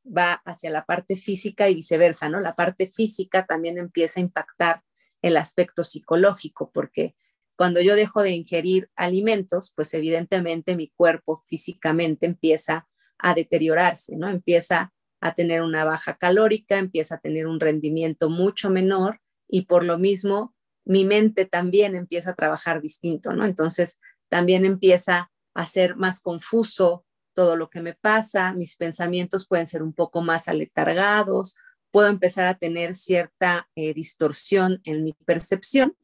va 0.04 0.34
hacia 0.44 0.70
la 0.70 0.84
parte 0.84 1.16
física 1.16 1.68
y 1.68 1.74
viceversa, 1.74 2.28
¿no? 2.28 2.40
La 2.40 2.54
parte 2.54 2.86
física 2.86 3.46
también 3.46 3.78
empieza 3.78 4.20
a 4.20 4.22
impactar 4.22 4.82
el 5.22 5.36
aspecto 5.36 5.84
psicológico, 5.84 6.70
porque 6.72 7.14
cuando 7.54 7.80
yo 7.82 7.94
dejo 7.94 8.22
de 8.22 8.30
ingerir 8.30 8.90
alimentos, 8.96 9.72
pues 9.76 9.92
evidentemente 9.92 10.76
mi 10.76 10.88
cuerpo 10.88 11.36
físicamente 11.36 12.24
empieza 12.24 12.88
a 13.18 13.34
deteriorarse, 13.34 14.16
¿no? 14.16 14.28
Empieza 14.28 14.94
a 15.20 15.34
tener 15.34 15.62
una 15.62 15.84
baja 15.84 16.16
calórica, 16.16 16.78
empieza 16.78 17.16
a 17.16 17.20
tener 17.20 17.46
un 17.46 17.60
rendimiento 17.60 18.30
mucho 18.30 18.70
menor 18.70 19.20
y 19.46 19.66
por 19.66 19.84
lo 19.84 19.98
mismo 19.98 20.54
mi 20.84 21.04
mente 21.04 21.44
también 21.44 21.94
empieza 21.94 22.30
a 22.30 22.34
trabajar 22.34 22.80
distinto, 22.80 23.32
¿no? 23.32 23.44
Entonces 23.44 24.00
también 24.28 24.64
empieza 24.64 25.30
a 25.54 25.66
ser 25.66 25.96
más 25.96 26.20
confuso 26.20 27.04
todo 27.34 27.56
lo 27.56 27.70
que 27.70 27.80
me 27.80 27.94
pasa, 27.94 28.52
mis 28.54 28.76
pensamientos 28.76 29.46
pueden 29.46 29.66
ser 29.66 29.82
un 29.82 29.92
poco 29.92 30.20
más 30.22 30.48
aletargados, 30.48 31.56
puedo 31.90 32.08
empezar 32.08 32.46
a 32.46 32.58
tener 32.58 32.94
cierta 32.94 33.68
eh, 33.74 33.94
distorsión 33.94 34.80
en 34.84 35.04
mi 35.04 35.12
percepción 35.24 35.96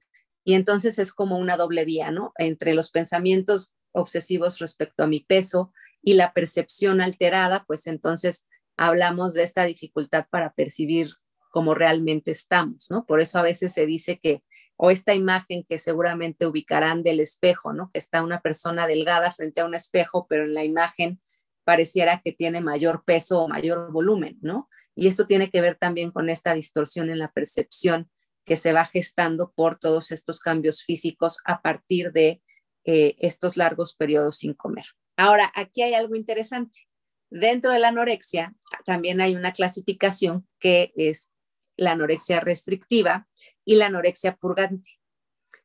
y 0.45 0.55
entonces 0.55 0.99
es 0.99 1.13
como 1.13 1.39
una 1.39 1.57
doble 1.57 1.85
vía, 1.85 2.11
¿no? 2.11 2.33
Entre 2.39 2.75
los 2.75 2.91
pensamientos 2.91 3.75
obsesivos 3.93 4.59
respecto 4.59 5.05
a 5.05 5.09
mi 5.09 5.21
peso 5.21 5.73
y 6.03 6.15
la 6.15 6.33
percepción 6.33 7.01
alterada, 7.01 7.65
pues 7.67 7.87
entonces 7.87 8.47
hablamos 8.77 9.35
de 9.35 9.43
esta 9.43 9.65
dificultad 9.65 10.27
para 10.31 10.53
percibir 10.53 11.11
como 11.51 11.75
realmente 11.75 12.31
estamos, 12.31 12.87
¿no? 12.91 13.07
Por 13.07 13.21
eso 13.21 13.39
a 13.39 13.43
veces 13.43 13.73
se 13.73 13.87
dice 13.87 14.19
que, 14.23 14.43
o 14.77 14.91
esta 14.91 15.15
imagen 15.15 15.65
que 15.67 15.79
seguramente 15.79 16.47
ubicarán 16.47 17.03
del 17.03 17.21
espejo, 17.21 17.73
¿no? 17.73 17.91
Que 17.93 17.99
está 17.99 18.23
una 18.23 18.41
persona 18.41 18.87
delgada 18.87 19.31
frente 19.31 19.63
a 19.63 19.65
un 19.65 19.75
espejo, 19.75 20.27
pero 20.29 20.45
en 20.45 20.53
la 20.53 20.65
imagen 20.65 21.21
pareciera 21.65 22.21
que 22.23 22.33
tiene 22.33 22.61
mayor 22.61 23.05
peso 23.05 23.43
o 23.43 23.49
mayor 23.49 23.91
volumen, 23.91 24.39
¿no? 24.43 24.69
Y 24.95 25.07
esto 25.07 25.27
tiene 25.27 25.51
que 25.51 25.61
ver 25.61 25.77
también 25.77 26.11
con 26.11 26.29
esta 26.29 26.55
distorsión 26.55 27.11
en 27.11 27.19
la 27.19 27.33
percepción 27.33 28.11
que 28.45 28.57
se 28.57 28.73
va 28.73 28.85
gestando 28.85 29.53
por 29.55 29.79
todos 29.79 30.13
estos 30.13 30.41
cambios 30.41 30.85
físicos 30.85 31.39
a 31.45 31.63
partir 31.63 32.13
de 32.13 32.43
eh, 32.85 33.17
estos 33.19 33.57
largos 33.57 33.97
periodos 33.97 34.39
sin 34.39 34.55
comer. 34.55 34.85
Ahora, 35.17 35.51
aquí 35.55 35.83
hay 35.83 35.95
algo 35.95 36.15
interesante. 36.15 36.87
Dentro 37.31 37.73
de 37.73 37.81
la 37.81 37.89
anorexia 37.89 38.55
también 38.85 39.21
hay 39.21 39.35
una 39.35 39.53
clasificación 39.53 40.47
que 40.59 40.93
es 40.97 41.33
la 41.77 41.93
anorexia 41.93 42.41
restrictiva 42.41 43.29
y 43.65 43.77
la 43.77 43.87
anorexia 43.87 44.37
purgante. 44.37 44.91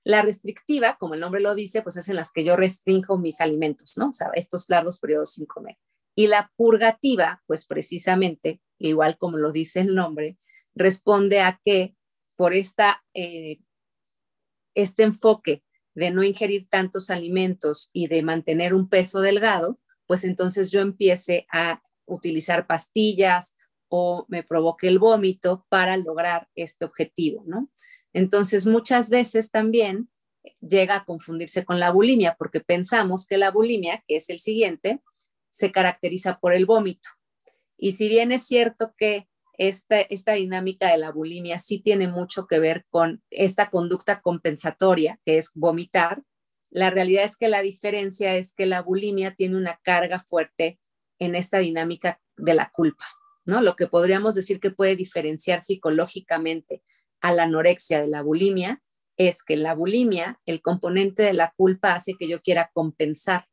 La 0.04 0.22
restrictiva, 0.22 0.98
como 1.00 1.14
el 1.14 1.20
nombre 1.20 1.42
lo 1.42 1.54
dice, 1.54 1.82
pues 1.82 1.98
es 1.98 2.10
en 2.10 2.16
las 2.16 2.32
que 2.32 2.44
yo 2.44 2.56
restringo 2.56 3.18
mis 3.18 3.40
alimentos, 3.40 3.94
¿no? 3.98 4.10
O 4.10 4.14
sea, 4.14 4.30
estos 4.34 4.70
largos 4.70 5.00
periodos 5.00 5.34
sin 5.34 5.46
comer. 5.46 5.78
Y 6.16 6.28
la 6.28 6.52
purgativa, 6.56 7.42
pues 7.46 7.66
precisamente, 7.66 8.62
igual 8.80 9.18
como 9.18 9.38
lo 9.38 9.52
dice 9.52 9.82
el 9.82 9.94
nombre, 9.94 10.38
responde 10.74 11.42
a 11.42 11.60
que 11.64 11.96
por 12.36 12.54
esta, 12.54 13.04
eh, 13.14 13.60
este 14.74 15.04
enfoque 15.04 15.64
de 15.94 16.12
no 16.12 16.24
ingerir 16.24 16.68
tantos 16.68 17.10
alimentos 17.10 17.90
y 17.94 18.08
de 18.08 18.24
mantener 18.24 18.74
un 18.74 18.90
peso 18.90 19.22
delgado, 19.22 19.80
pues 20.12 20.26
entonces 20.26 20.72
yo 20.72 20.82
empiece 20.82 21.48
a 21.54 21.82
utilizar 22.06 22.68
pastillas 22.68 23.56
o 23.88 24.26
me 24.28 24.44
provoque 24.44 24.90
el 24.90 25.00
vómito 25.00 25.66
para 25.70 25.96
lograr 25.96 26.50
este 26.54 26.84
objetivo, 26.84 27.46
¿no? 27.48 27.72
Entonces 28.12 28.66
muchas 28.66 29.10
veces 29.10 29.52
también 29.52 30.10
llega 30.60 30.98
a 30.98 31.06
confundirse 31.06 31.64
con 31.64 31.80
la 31.80 31.92
bulimia 31.92 32.36
porque 32.38 32.60
pensamos 32.60 33.26
que 33.26 33.38
la 33.38 33.52
bulimia, 33.52 34.04
que 34.06 34.18
es 34.18 34.30
el 34.30 34.40
siguiente, 34.40 35.02
se 35.50 35.72
caracteriza 35.72 36.40
por 36.40 36.52
el 36.52 36.66
vómito. 36.66 37.08
Y 37.78 37.94
si 37.94 38.10
bien 38.10 38.34
es 38.34 38.46
cierto 38.46 38.94
que 38.98 39.30
esta, 39.58 40.02
esta 40.02 40.34
dinámica 40.34 40.92
de 40.92 40.98
la 40.98 41.14
bulimia 41.14 41.58
sí 41.58 41.80
tiene 41.80 42.10
mucho 42.10 42.48
que 42.48 42.60
ver 42.60 42.86
con 42.90 43.24
esta 43.30 43.70
conducta 43.70 44.20
compensatoria, 44.20 45.22
que 45.24 45.38
es 45.38 45.52
vomitar, 45.56 46.22
la 46.72 46.90
realidad 46.90 47.26
es 47.26 47.38
que 47.38 47.48
la 47.48 47.62
diferencia 47.62 48.36
es 48.36 48.54
que 48.54 48.66
la 48.66 48.82
bulimia 48.82 49.36
tiene 49.36 49.58
una 49.58 49.80
carga 49.84 50.18
fuerte 50.18 50.80
en 51.20 51.36
esta 51.36 51.60
dinámica 51.60 52.20
de 52.38 52.56
la 52.56 52.72
culpa, 52.72 53.06
¿no? 53.46 53.62
Lo 53.62 53.76
que 53.76 53.88
podríamos 53.88 54.34
decir 54.34 54.60
que 54.60 54.72
puede 54.72 54.96
diferenciar 54.96 55.62
psicológicamente 55.62 56.82
a 57.22 57.32
la 57.34 57.44
anorexia 57.44 58.02
de 58.02 58.08
la 58.08 58.24
bulimia 58.24 58.82
es 59.18 59.44
que 59.44 59.58
la 59.58 59.76
bulimia, 59.76 60.40
el 60.48 60.62
componente 60.62 61.22
de 61.22 61.34
la 61.34 61.54
culpa 61.56 61.94
hace 61.94 62.16
que 62.18 62.28
yo 62.28 62.42
quiera 62.42 62.72
compensar 62.74 63.46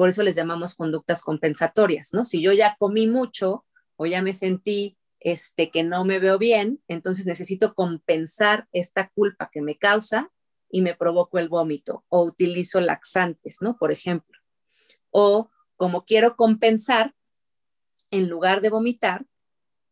por 0.00 0.08
eso 0.08 0.22
les 0.22 0.34
llamamos 0.34 0.76
conductas 0.76 1.22
compensatorias, 1.22 2.14
¿no? 2.14 2.24
Si 2.24 2.40
yo 2.40 2.54
ya 2.54 2.74
comí 2.78 3.06
mucho 3.06 3.66
o 3.96 4.06
ya 4.06 4.22
me 4.22 4.32
sentí 4.32 4.96
este, 5.18 5.70
que 5.70 5.82
no 5.82 6.06
me 6.06 6.18
veo 6.18 6.38
bien, 6.38 6.82
entonces 6.88 7.26
necesito 7.26 7.74
compensar 7.74 8.66
esta 8.72 9.10
culpa 9.10 9.50
que 9.52 9.60
me 9.60 9.76
causa 9.76 10.32
y 10.70 10.82
me 10.82 10.94
provoco 10.94 11.38
el 11.38 11.48
vómito 11.48 12.04
o 12.08 12.22
utilizo 12.22 12.80
laxantes, 12.80 13.58
¿no? 13.60 13.76
Por 13.76 13.92
ejemplo. 13.92 14.38
O 15.10 15.50
como 15.76 16.04
quiero 16.04 16.36
compensar, 16.36 17.14
en 18.10 18.28
lugar 18.28 18.60
de 18.60 18.70
vomitar, 18.70 19.26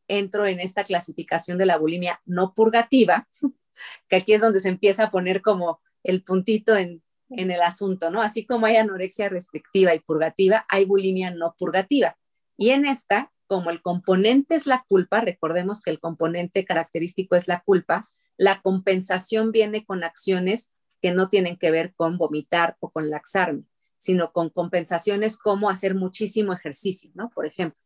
entro 0.09 0.47
en 0.47 0.61
esta 0.61 0.85
clasificación 0.85 1.59
de 1.59 1.67
la 1.67 1.79
bulimia 1.79 2.21
no 2.25 2.53
purgativa, 2.55 3.29
que 4.09 4.17
aquí 4.17 4.33
es 4.33 4.41
donde 4.41 4.59
se 4.59 4.71
empieza 4.71 5.05
a 5.05 5.11
poner 5.11 5.43
como 5.43 5.81
el 6.03 6.23
puntito 6.23 6.77
en 6.77 7.03
en 7.31 7.51
el 7.51 7.63
asunto, 7.63 8.11
¿no? 8.11 8.23
Así 8.23 8.47
como 8.47 8.67
hay 8.67 8.77
anorexia 8.77 9.29
restrictiva 9.29 9.95
y 9.95 10.01
purgativa, 10.01 10.65
hay 10.69 10.85
bulimia 10.85 11.31
no 11.31 11.55
purgativa. 11.59 12.17
Y 12.57 12.71
en 12.71 12.87
esta, 12.87 13.33
como 13.47 13.71
el 13.71 13.83
componente 13.83 14.55
es 14.55 14.67
la 14.67 14.85
culpa, 14.89 15.21
recordemos 15.21 15.83
que 15.83 15.91
el 15.91 16.01
componente 16.01 16.65
característico 16.65 17.37
es 17.37 17.49
la 17.49 17.61
culpa, 17.61 18.05
la 18.39 18.63
compensación 18.63 19.53
viene 19.53 19.85
con 19.85 20.03
acciones 20.03 20.73
que 21.03 21.13
no 21.13 21.29
tienen 21.29 21.59
que 21.59 21.71
ver 21.71 21.93
con 21.95 22.17
vomitar 22.17 22.79
o 22.81 22.91
con 22.91 23.11
laxarme, 23.11 23.65
sino 23.99 24.33
con 24.33 24.49
compensaciones 24.49 25.37
como 25.37 25.69
hacer 25.69 25.95
muchísimo 25.95 26.55
ejercicio, 26.55 27.11
¿no? 27.15 27.29
Por 27.29 27.45
ejemplo, 27.45 27.81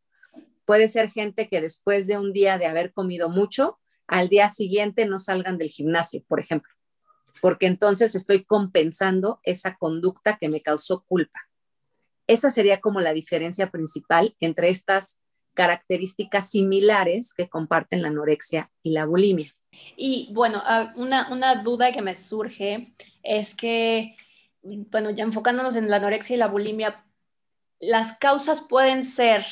puede 0.63 0.87
ser 0.87 1.11
gente 1.11 1.49
que 1.49 1.59
después 1.59 2.07
de 2.07 2.17
un 2.17 2.31
día 2.31 2.57
de 2.57 2.67
haber 2.67 2.93
comido 2.93 3.29
mucho, 3.29 3.79
al 4.07 4.29
día 4.29 4.47
siguiente 4.47 5.05
no 5.05 5.19
salgan 5.19 5.57
del 5.57 5.67
gimnasio, 5.67 6.23
por 6.29 6.39
ejemplo 6.39 6.71
porque 7.41 7.65
entonces 7.65 8.15
estoy 8.15 8.43
compensando 8.43 9.39
esa 9.43 9.75
conducta 9.75 10.37
que 10.37 10.49
me 10.49 10.61
causó 10.61 11.03
culpa. 11.07 11.39
Esa 12.27 12.51
sería 12.51 12.79
como 12.79 13.01
la 13.01 13.13
diferencia 13.13 13.69
principal 13.69 14.35
entre 14.39 14.69
estas 14.69 15.21
características 15.53 16.49
similares 16.49 17.33
que 17.33 17.49
comparten 17.49 18.01
la 18.01 18.07
anorexia 18.07 18.71
y 18.81 18.93
la 18.93 19.05
bulimia. 19.05 19.49
Y 19.95 20.29
bueno, 20.33 20.61
ah, 20.65 20.93
una, 20.95 21.29
una 21.31 21.55
duda 21.55 21.91
que 21.91 22.01
me 22.01 22.17
surge 22.17 22.93
es 23.23 23.55
que, 23.55 24.15
bueno, 24.61 25.09
ya 25.09 25.23
enfocándonos 25.23 25.75
en 25.75 25.89
la 25.89 25.97
anorexia 25.97 26.35
y 26.35 26.39
la 26.39 26.47
bulimia, 26.47 27.05
las 27.79 28.17
causas 28.17 28.61
pueden 28.61 29.05
ser 29.05 29.45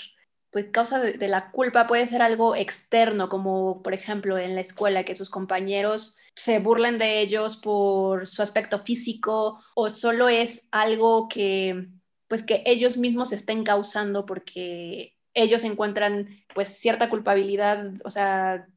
pues 0.51 0.65
causa 0.69 0.99
de, 0.99 1.27
la 1.27 1.49
culpa 1.51 1.87
puede 1.87 2.07
ser 2.07 2.21
algo 2.21 2.55
externo, 2.55 3.29
como 3.29 3.81
por 3.81 3.93
ejemplo 3.93 4.37
en 4.37 4.53
la 4.55 4.61
escuela, 4.61 5.05
que 5.05 5.15
sus 5.15 5.29
compañeros 5.29 6.17
se 6.35 6.59
burlen 6.59 6.97
de 6.97 7.21
ellos 7.21 7.57
por 7.57 8.27
su 8.27 8.41
aspecto 8.41 8.79
físico, 8.79 9.61
o 9.75 9.89
solo 9.89 10.29
es 10.29 10.63
algo 10.71 11.27
que 11.29 11.87
pues 12.27 12.43
que 12.43 12.63
ellos 12.65 12.97
mismos 12.97 13.33
estén 13.33 13.63
causando 13.63 14.25
porque 14.25 15.17
ellos 15.33 15.63
encuentran 15.63 16.43
pues 16.53 16.69
cierta 16.77 17.09
culpabilidad, 17.09 17.91
o 18.03 18.09
sea, 18.09 18.67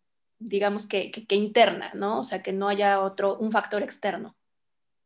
digamos 0.44 0.86
que, 0.86 1.10
interna, 1.30 1.90
¿no? 1.94 2.20
O 2.20 2.24
sea, 2.24 2.42
que 2.42 2.52
no 2.52 2.68
haya 2.68 3.00
otro, 3.00 3.38
un 3.38 3.50
factor 3.50 3.82
externo. 3.82 4.36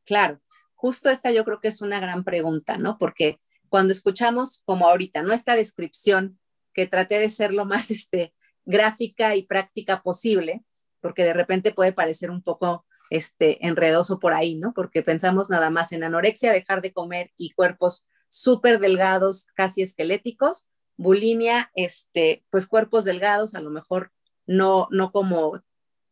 Claro, 0.05 0.41
justo 0.75 1.11
esta 1.11 1.31
yo 1.31 1.45
creo 1.45 1.61
que 1.61 1.69
es 1.69 1.81
una 1.81 2.01
gran 2.01 2.25
pregunta, 2.25 2.77
¿no? 2.77 2.99
Porque 2.99 3.39
cuando 3.69 3.93
escuchamos 3.93 4.63
como 4.65 4.89
ahorita, 4.89 5.23
¿no? 5.23 5.33
Esta 5.33 5.55
descripción 5.55 6.41
que 6.73 6.87
traté 6.87 7.21
de 7.21 7.29
ser 7.29 7.53
lo 7.53 7.65
más 7.65 7.91
este, 7.91 8.35
gráfica 8.65 9.37
y 9.37 9.47
práctica 9.47 10.03
posible, 10.03 10.65
porque 11.01 11.25
de 11.25 11.35
repente 11.35 11.73
puede 11.73 11.93
parecer 11.93 12.31
un 12.31 12.43
poco 12.43 12.85
este, 13.11 13.65
enredoso 13.67 14.19
por 14.19 14.35
ahí, 14.35 14.57
¿no? 14.57 14.73
Porque 14.75 15.03
pensamos 15.03 15.51
nada 15.51 15.71
más 15.71 15.93
en 15.93 16.03
anorexia, 16.03 16.53
dejar 16.53 16.83
de 16.83 16.93
comer 16.93 17.31
y 17.37 17.51
cuerpos 17.51 18.07
súper 18.29 18.81
delgados, 18.81 19.47
casi 19.55 19.83
esqueléticos, 19.83 20.69
bulimia, 20.97 21.71
este, 21.75 22.45
pues 22.51 22.67
cuerpos 22.67 23.05
delgados, 23.05 23.55
a 23.55 23.61
lo 23.61 23.71
mejor 23.71 24.13
no, 24.49 24.89
no 24.91 25.13
como 25.13 25.63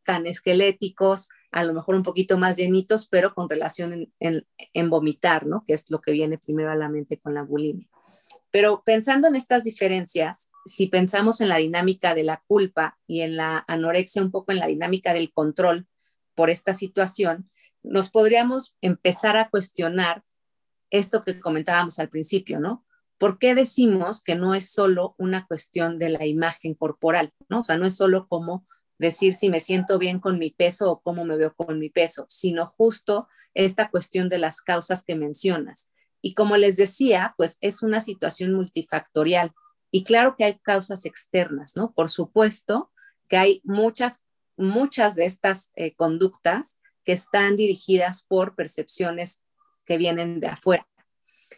tan 0.04 0.26
esqueléticos, 0.26 1.30
a 1.50 1.64
lo 1.64 1.74
mejor 1.74 1.96
un 1.96 2.04
poquito 2.04 2.38
más 2.38 2.56
llenitos, 2.56 3.08
pero 3.08 3.34
con 3.34 3.48
relación 3.48 3.92
en, 3.92 4.12
en, 4.20 4.46
en 4.72 4.90
vomitar, 4.90 5.46
¿no? 5.46 5.64
Que 5.66 5.74
es 5.74 5.90
lo 5.90 6.00
que 6.00 6.12
viene 6.12 6.38
primero 6.38 6.70
a 6.70 6.76
la 6.76 6.88
mente 6.88 7.18
con 7.18 7.34
la 7.34 7.42
bulimia. 7.42 7.88
Pero 8.52 8.82
pensando 8.84 9.26
en 9.26 9.34
estas 9.34 9.64
diferencias, 9.64 10.50
si 10.64 10.86
pensamos 10.86 11.40
en 11.40 11.48
la 11.48 11.56
dinámica 11.56 12.14
de 12.14 12.24
la 12.24 12.42
culpa 12.46 12.98
y 13.06 13.22
en 13.22 13.36
la 13.36 13.64
anorexia, 13.66 14.22
un 14.22 14.30
poco 14.30 14.52
en 14.52 14.58
la 14.58 14.66
dinámica 14.66 15.12
del 15.12 15.32
control 15.32 15.86
por 16.34 16.50
esta 16.50 16.72
situación, 16.72 17.50
nos 17.82 18.10
podríamos 18.10 18.76
empezar 18.80 19.36
a 19.36 19.48
cuestionar 19.50 20.24
esto 20.90 21.22
que 21.22 21.40
comentábamos 21.40 21.98
al 21.98 22.08
principio, 22.08 22.60
¿no? 22.60 22.85
¿Por 23.18 23.38
qué 23.38 23.54
decimos 23.54 24.22
que 24.22 24.34
no 24.34 24.54
es 24.54 24.70
solo 24.70 25.14
una 25.18 25.46
cuestión 25.46 25.96
de 25.96 26.10
la 26.10 26.26
imagen 26.26 26.74
corporal, 26.74 27.30
¿no? 27.48 27.60
O 27.60 27.62
sea, 27.62 27.78
no 27.78 27.86
es 27.86 27.96
solo 27.96 28.26
como 28.26 28.66
decir 28.98 29.34
si 29.34 29.50
me 29.50 29.60
siento 29.60 29.98
bien 29.98 30.20
con 30.20 30.38
mi 30.38 30.50
peso 30.50 30.90
o 30.90 31.00
cómo 31.00 31.24
me 31.24 31.36
veo 31.36 31.54
con 31.54 31.78
mi 31.78 31.90
peso, 31.90 32.26
sino 32.28 32.66
justo 32.66 33.28
esta 33.54 33.90
cuestión 33.90 34.28
de 34.28 34.38
las 34.38 34.60
causas 34.60 35.02
que 35.04 35.16
mencionas. 35.16 35.92
Y 36.20 36.34
como 36.34 36.56
les 36.56 36.76
decía, 36.76 37.34
pues 37.36 37.58
es 37.60 37.82
una 37.82 38.00
situación 38.00 38.54
multifactorial. 38.54 39.52
Y 39.90 40.04
claro 40.04 40.34
que 40.36 40.44
hay 40.44 40.58
causas 40.58 41.04
externas, 41.04 41.76
¿no? 41.76 41.92
Por 41.92 42.10
supuesto 42.10 42.90
que 43.28 43.36
hay 43.36 43.60
muchas, 43.64 44.26
muchas 44.56 45.14
de 45.14 45.24
estas 45.24 45.70
eh, 45.76 45.94
conductas 45.94 46.80
que 47.04 47.12
están 47.12 47.56
dirigidas 47.56 48.24
por 48.26 48.56
percepciones 48.56 49.44
que 49.84 49.98
vienen 49.98 50.40
de 50.40 50.48
afuera. 50.48 50.86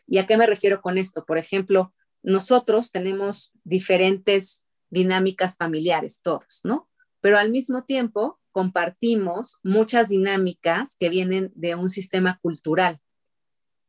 ¿Y 0.07 0.19
a 0.19 0.27
qué 0.27 0.37
me 0.37 0.47
refiero 0.47 0.81
con 0.81 0.99
esto? 0.99 1.25
Por 1.25 1.39
ejemplo, 1.39 1.95
nosotros 2.23 2.91
tenemos 2.91 3.53
diferentes 3.65 4.67
dinámicas 4.91 5.57
familiares, 5.57 6.21
todos, 6.23 6.61
¿no? 6.65 6.89
Pero 7.21 7.39
al 7.39 7.51
mismo 7.51 7.85
tiempo 7.85 8.41
compartimos 8.53 9.61
muchas 9.63 10.09
dinámicas 10.09 10.97
que 10.99 11.09
vienen 11.09 11.53
de 11.55 11.75
un 11.75 11.89
sistema 11.89 12.39
cultural. 12.43 13.01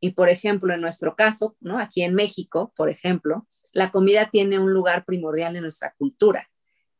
Y 0.00 0.12
por 0.12 0.28
ejemplo, 0.28 0.72
en 0.74 0.80
nuestro 0.80 1.14
caso, 1.16 1.56
¿no? 1.60 1.78
Aquí 1.78 2.02
en 2.02 2.14
México, 2.14 2.72
por 2.76 2.88
ejemplo, 2.88 3.46
la 3.74 3.90
comida 3.90 4.30
tiene 4.30 4.58
un 4.58 4.72
lugar 4.72 5.04
primordial 5.04 5.56
en 5.56 5.62
nuestra 5.62 5.94
cultura. 5.98 6.48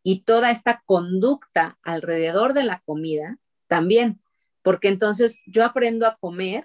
y 0.02 0.22
toda 0.24 0.50
esta 0.50 0.82
conducta 0.86 1.78
alrededor 1.82 2.54
de 2.54 2.64
la 2.64 2.80
comida 2.86 3.38
también, 3.66 4.22
porque 4.62 4.88
entonces 4.88 5.42
yo 5.46 5.62
aprendo 5.62 6.06
a 6.06 6.16
comer 6.16 6.64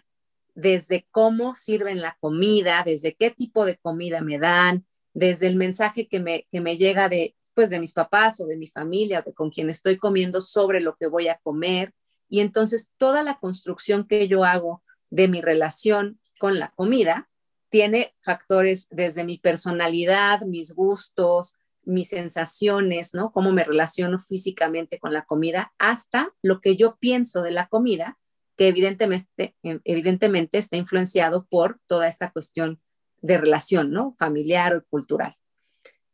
desde 0.55 1.07
cómo 1.11 1.53
sirven 1.53 2.01
la 2.01 2.17
comida, 2.19 2.83
desde 2.83 3.13
qué 3.13 3.29
tipo 3.29 3.65
de 3.65 3.77
comida 3.77 4.21
me 4.21 4.39
dan, 4.39 4.85
desde 5.13 5.47
el 5.47 5.55
mensaje 5.55 6.07
que 6.07 6.19
me, 6.19 6.47
que 6.49 6.61
me 6.61 6.77
llega 6.77 7.09
de, 7.09 7.35
pues, 7.53 7.69
de 7.69 7.79
mis 7.79 7.93
papás 7.93 8.39
o 8.39 8.45
de 8.45 8.57
mi 8.57 8.67
familia 8.67 9.19
o 9.19 9.23
de 9.23 9.33
con 9.33 9.49
quien 9.51 9.69
estoy 9.69 9.97
comiendo 9.97 10.41
sobre 10.41 10.81
lo 10.81 10.95
que 10.95 11.07
voy 11.07 11.27
a 11.27 11.39
comer. 11.43 11.93
Y 12.29 12.39
entonces 12.39 12.93
toda 12.97 13.21
la 13.21 13.37
construcción 13.39 14.07
que 14.07 14.27
yo 14.27 14.43
hago 14.43 14.81
de 15.09 15.27
mi 15.27 15.41
relación 15.41 16.19
con 16.39 16.57
la 16.57 16.69
comida 16.69 17.29
tiene 17.69 18.15
factores 18.19 18.87
desde 18.89 19.23
mi 19.23 19.37
personalidad, 19.37 20.41
mis 20.41 20.73
gustos, 20.73 21.57
mis 21.83 22.09
sensaciones, 22.09 23.13
¿no? 23.13 23.31
Cómo 23.31 23.51
me 23.51 23.63
relaciono 23.63 24.19
físicamente 24.19 24.99
con 24.99 25.13
la 25.13 25.25
comida, 25.25 25.73
hasta 25.77 26.33
lo 26.41 26.61
que 26.61 26.75
yo 26.75 26.97
pienso 26.99 27.41
de 27.41 27.51
la 27.51 27.67
comida, 27.67 28.17
que 28.57 28.67
evidentemente, 28.67 29.55
evidentemente 29.63 30.57
está 30.57 30.77
influenciado 30.77 31.45
por 31.49 31.79
toda 31.87 32.07
esta 32.07 32.31
cuestión 32.31 32.81
de 33.21 33.37
relación, 33.37 33.91
¿no? 33.91 34.13
Familiar 34.17 34.75
o 34.75 34.85
cultural. 34.85 35.33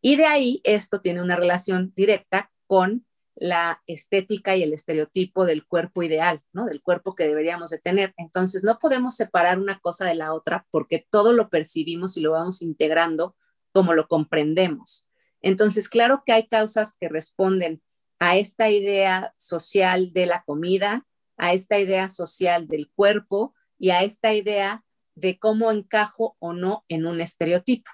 Y 0.02 0.16
de 0.16 0.26
ahí 0.26 0.62
esto 0.64 1.00
tiene 1.00 1.22
una 1.22 1.36
relación 1.36 1.94
directa 1.96 2.52
con 2.66 3.06
la 3.36 3.82
estética 3.88 4.56
y 4.56 4.64
el 4.64 4.74
estereotipo 4.74 5.46
del 5.46 5.66
cuerpo 5.66 6.04
ideal, 6.04 6.40
¿no? 6.54 6.66
Del 6.66 6.82
cuerpo 6.82 7.16
que 7.16 7.28
deberíamos 7.28 7.70
de 7.70 7.80
tener. 7.80 8.14
Entonces, 8.18 8.64
no 8.64 8.78
podemos 8.80 9.16
separar 9.16 9.60
una 9.60 9.80
cosa 9.80 10.06
de 10.06 10.16
la 10.16 10.34
otra 10.34 10.68
porque 10.72 11.06
todo 11.10 11.34
lo 11.34 11.50
percibimos 11.50 12.18
y 12.18 12.22
lo 12.22 12.32
vamos 12.32 12.62
integrando 12.62 13.36
como 13.72 13.94
lo 13.94 14.08
comprendemos. 14.08 15.08
Entonces, 15.42 15.90
claro 15.90 16.24
que 16.26 16.34
hay 16.34 16.48
causas 16.48 16.98
que 17.00 17.10
responden 17.10 17.82
a 18.20 18.38
esta 18.38 18.70
idea 18.70 19.34
social 19.38 20.14
de 20.14 20.28
la 20.28 20.44
comida, 20.44 21.08
a 21.38 21.54
esta 21.54 21.80
idea 21.80 22.08
social 22.10 22.68
del 22.68 22.90
cuerpo 22.92 23.54
y 23.78 23.90
a 23.90 24.04
esta 24.04 24.34
idea 24.34 24.84
de 25.16 25.40
cómo 25.40 25.72
encajo 25.72 26.36
o 26.40 26.54
no 26.54 26.86
en 26.88 27.06
un 27.06 27.22
estereotipo. 27.22 27.92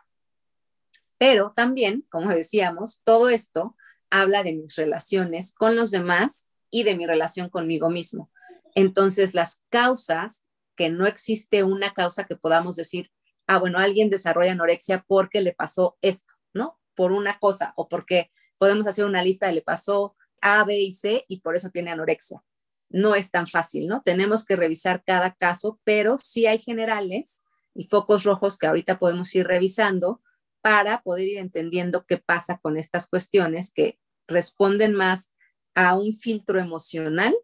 Pero 1.17 1.51
también, 1.55 2.05
como 2.09 2.29
decíamos, 2.29 3.01
todo 3.03 3.29
esto 3.29 3.75
habla 4.09 4.43
de 4.43 4.53
mis 4.53 4.75
relaciones 4.75 5.53
con 5.53 5.75
los 5.75 5.91
demás 5.91 6.49
y 6.69 6.83
de 6.83 6.95
mi 6.95 7.05
relación 7.05 7.49
conmigo 7.49 7.89
mismo. 7.89 8.31
Entonces, 8.75 9.33
las 9.33 9.63
causas, 9.69 10.43
que 10.75 10.89
no 10.89 11.07
existe 11.07 11.63
una 11.63 11.93
causa 11.93 12.25
que 12.25 12.35
podamos 12.35 12.75
decir, 12.75 13.11
ah, 13.47 13.57
bueno, 13.57 13.79
alguien 13.79 14.09
desarrolla 14.09 14.51
anorexia 14.51 15.03
porque 15.07 15.41
le 15.41 15.53
pasó 15.53 15.97
esto, 16.01 16.33
¿no? 16.53 16.79
Por 16.95 17.11
una 17.11 17.39
cosa, 17.39 17.73
o 17.75 17.87
porque 17.87 18.29
podemos 18.59 18.85
hacer 18.85 19.05
una 19.05 19.23
lista 19.23 19.47
de 19.47 19.53
le 19.53 19.61
pasó 19.63 20.15
A, 20.41 20.63
B 20.63 20.77
y 20.77 20.91
C 20.91 21.25
y 21.27 21.41
por 21.41 21.55
eso 21.55 21.69
tiene 21.69 21.91
anorexia. 21.91 22.43
No 22.89 23.15
es 23.15 23.31
tan 23.31 23.47
fácil, 23.47 23.87
¿no? 23.87 24.01
Tenemos 24.01 24.45
que 24.45 24.55
revisar 24.55 25.03
cada 25.05 25.35
caso, 25.35 25.79
pero 25.83 26.17
sí 26.17 26.45
hay 26.45 26.57
generales 26.57 27.43
y 27.73 27.83
focos 27.85 28.23
rojos 28.23 28.57
que 28.57 28.67
ahorita 28.67 28.99
podemos 28.99 29.33
ir 29.35 29.45
revisando 29.45 30.21
para 30.61 31.01
poder 31.01 31.27
ir 31.27 31.37
entendiendo 31.37 32.05
qué 32.05 32.17
pasa 32.17 32.57
con 32.57 32.77
estas 32.77 33.07
cuestiones 33.07 33.71
que 33.73 33.99
responden 34.27 34.93
más 34.93 35.33
a 35.75 35.95
un 35.95 36.11
filtro 36.13 36.59
emocional 36.59 37.35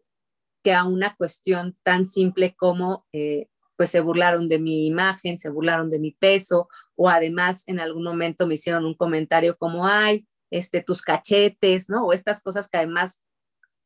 que 0.64 0.72
a 0.72 0.84
una 0.84 1.14
cuestión 1.14 1.76
tan 1.82 2.06
simple 2.06 2.56
como, 2.56 3.06
eh, 3.12 3.48
pues 3.76 3.90
se 3.90 4.00
burlaron 4.00 4.48
de 4.48 4.58
mi 4.58 4.86
imagen, 4.86 5.36
se 5.36 5.50
burlaron 5.50 5.90
de 5.90 6.00
mi 6.00 6.12
peso, 6.12 6.68
o 6.96 7.10
además 7.10 7.64
en 7.66 7.80
algún 7.80 8.02
momento 8.02 8.46
me 8.46 8.54
hicieron 8.54 8.86
un 8.86 8.94
comentario 8.94 9.58
como, 9.58 9.86
ay, 9.86 10.26
este, 10.50 10.82
tus 10.82 11.02
cachetes, 11.02 11.90
¿no? 11.90 12.06
O 12.06 12.12
estas 12.12 12.42
cosas 12.42 12.68
que 12.68 12.78
además, 12.78 13.22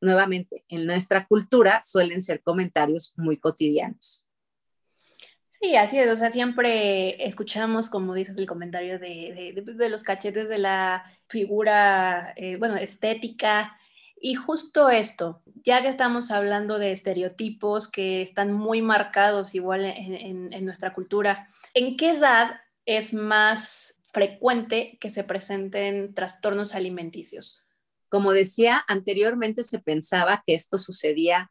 nuevamente, 0.01 0.65
en 0.69 0.87
nuestra 0.87 1.27
cultura 1.27 1.83
suelen 1.83 2.21
ser 2.21 2.43
comentarios 2.43 3.13
muy 3.17 3.39
cotidianos. 3.39 4.29
Sí, 5.61 5.75
así 5.75 5.99
es, 5.99 6.09
o 6.09 6.17
sea, 6.17 6.31
siempre 6.31 7.27
escuchamos, 7.27 7.91
como 7.91 8.15
dices, 8.15 8.37
el 8.39 8.47
comentario 8.47 9.01
de, 9.01 9.65
los 9.91 10.05
cachetes 10.05 10.49
de 10.49 10.59
la 10.59 11.05
figura, 11.27 12.33
eh, 12.37 12.57
bueno, 12.57 12.77
estética, 12.77 13.77
y 14.21 14.35
justo 14.35 14.89
esto, 14.89 15.43
ya 15.65 15.83
que 15.83 15.89
estamos 15.89 16.31
hablando 16.31 16.79
de 16.79 16.93
estereotipos 16.93 17.91
que 17.91 18.23
están 18.23 18.53
muy 18.53 18.83
marcados 18.83 19.55
igual 19.55 19.85
en, 19.85 20.53
en, 20.53 20.65
nuestra 20.65 20.93
cultura, 20.93 21.47
¿en 21.75 21.97
qué 21.97 22.11
edad 22.11 22.61
es 22.87 23.13
más 23.13 23.97
frecuente 24.13 24.97
que 25.01 25.11
se 25.11 25.25
presenten 25.25 26.15
trastornos 26.15 26.75
alimenticios? 26.75 27.63
Como 28.09 28.33
decía, 28.33 28.85
anteriormente 28.89 29.63
se 29.63 29.79
pensaba 29.79 30.43
que 30.45 30.55
esto 30.55 30.79
sucedía, 30.79 31.51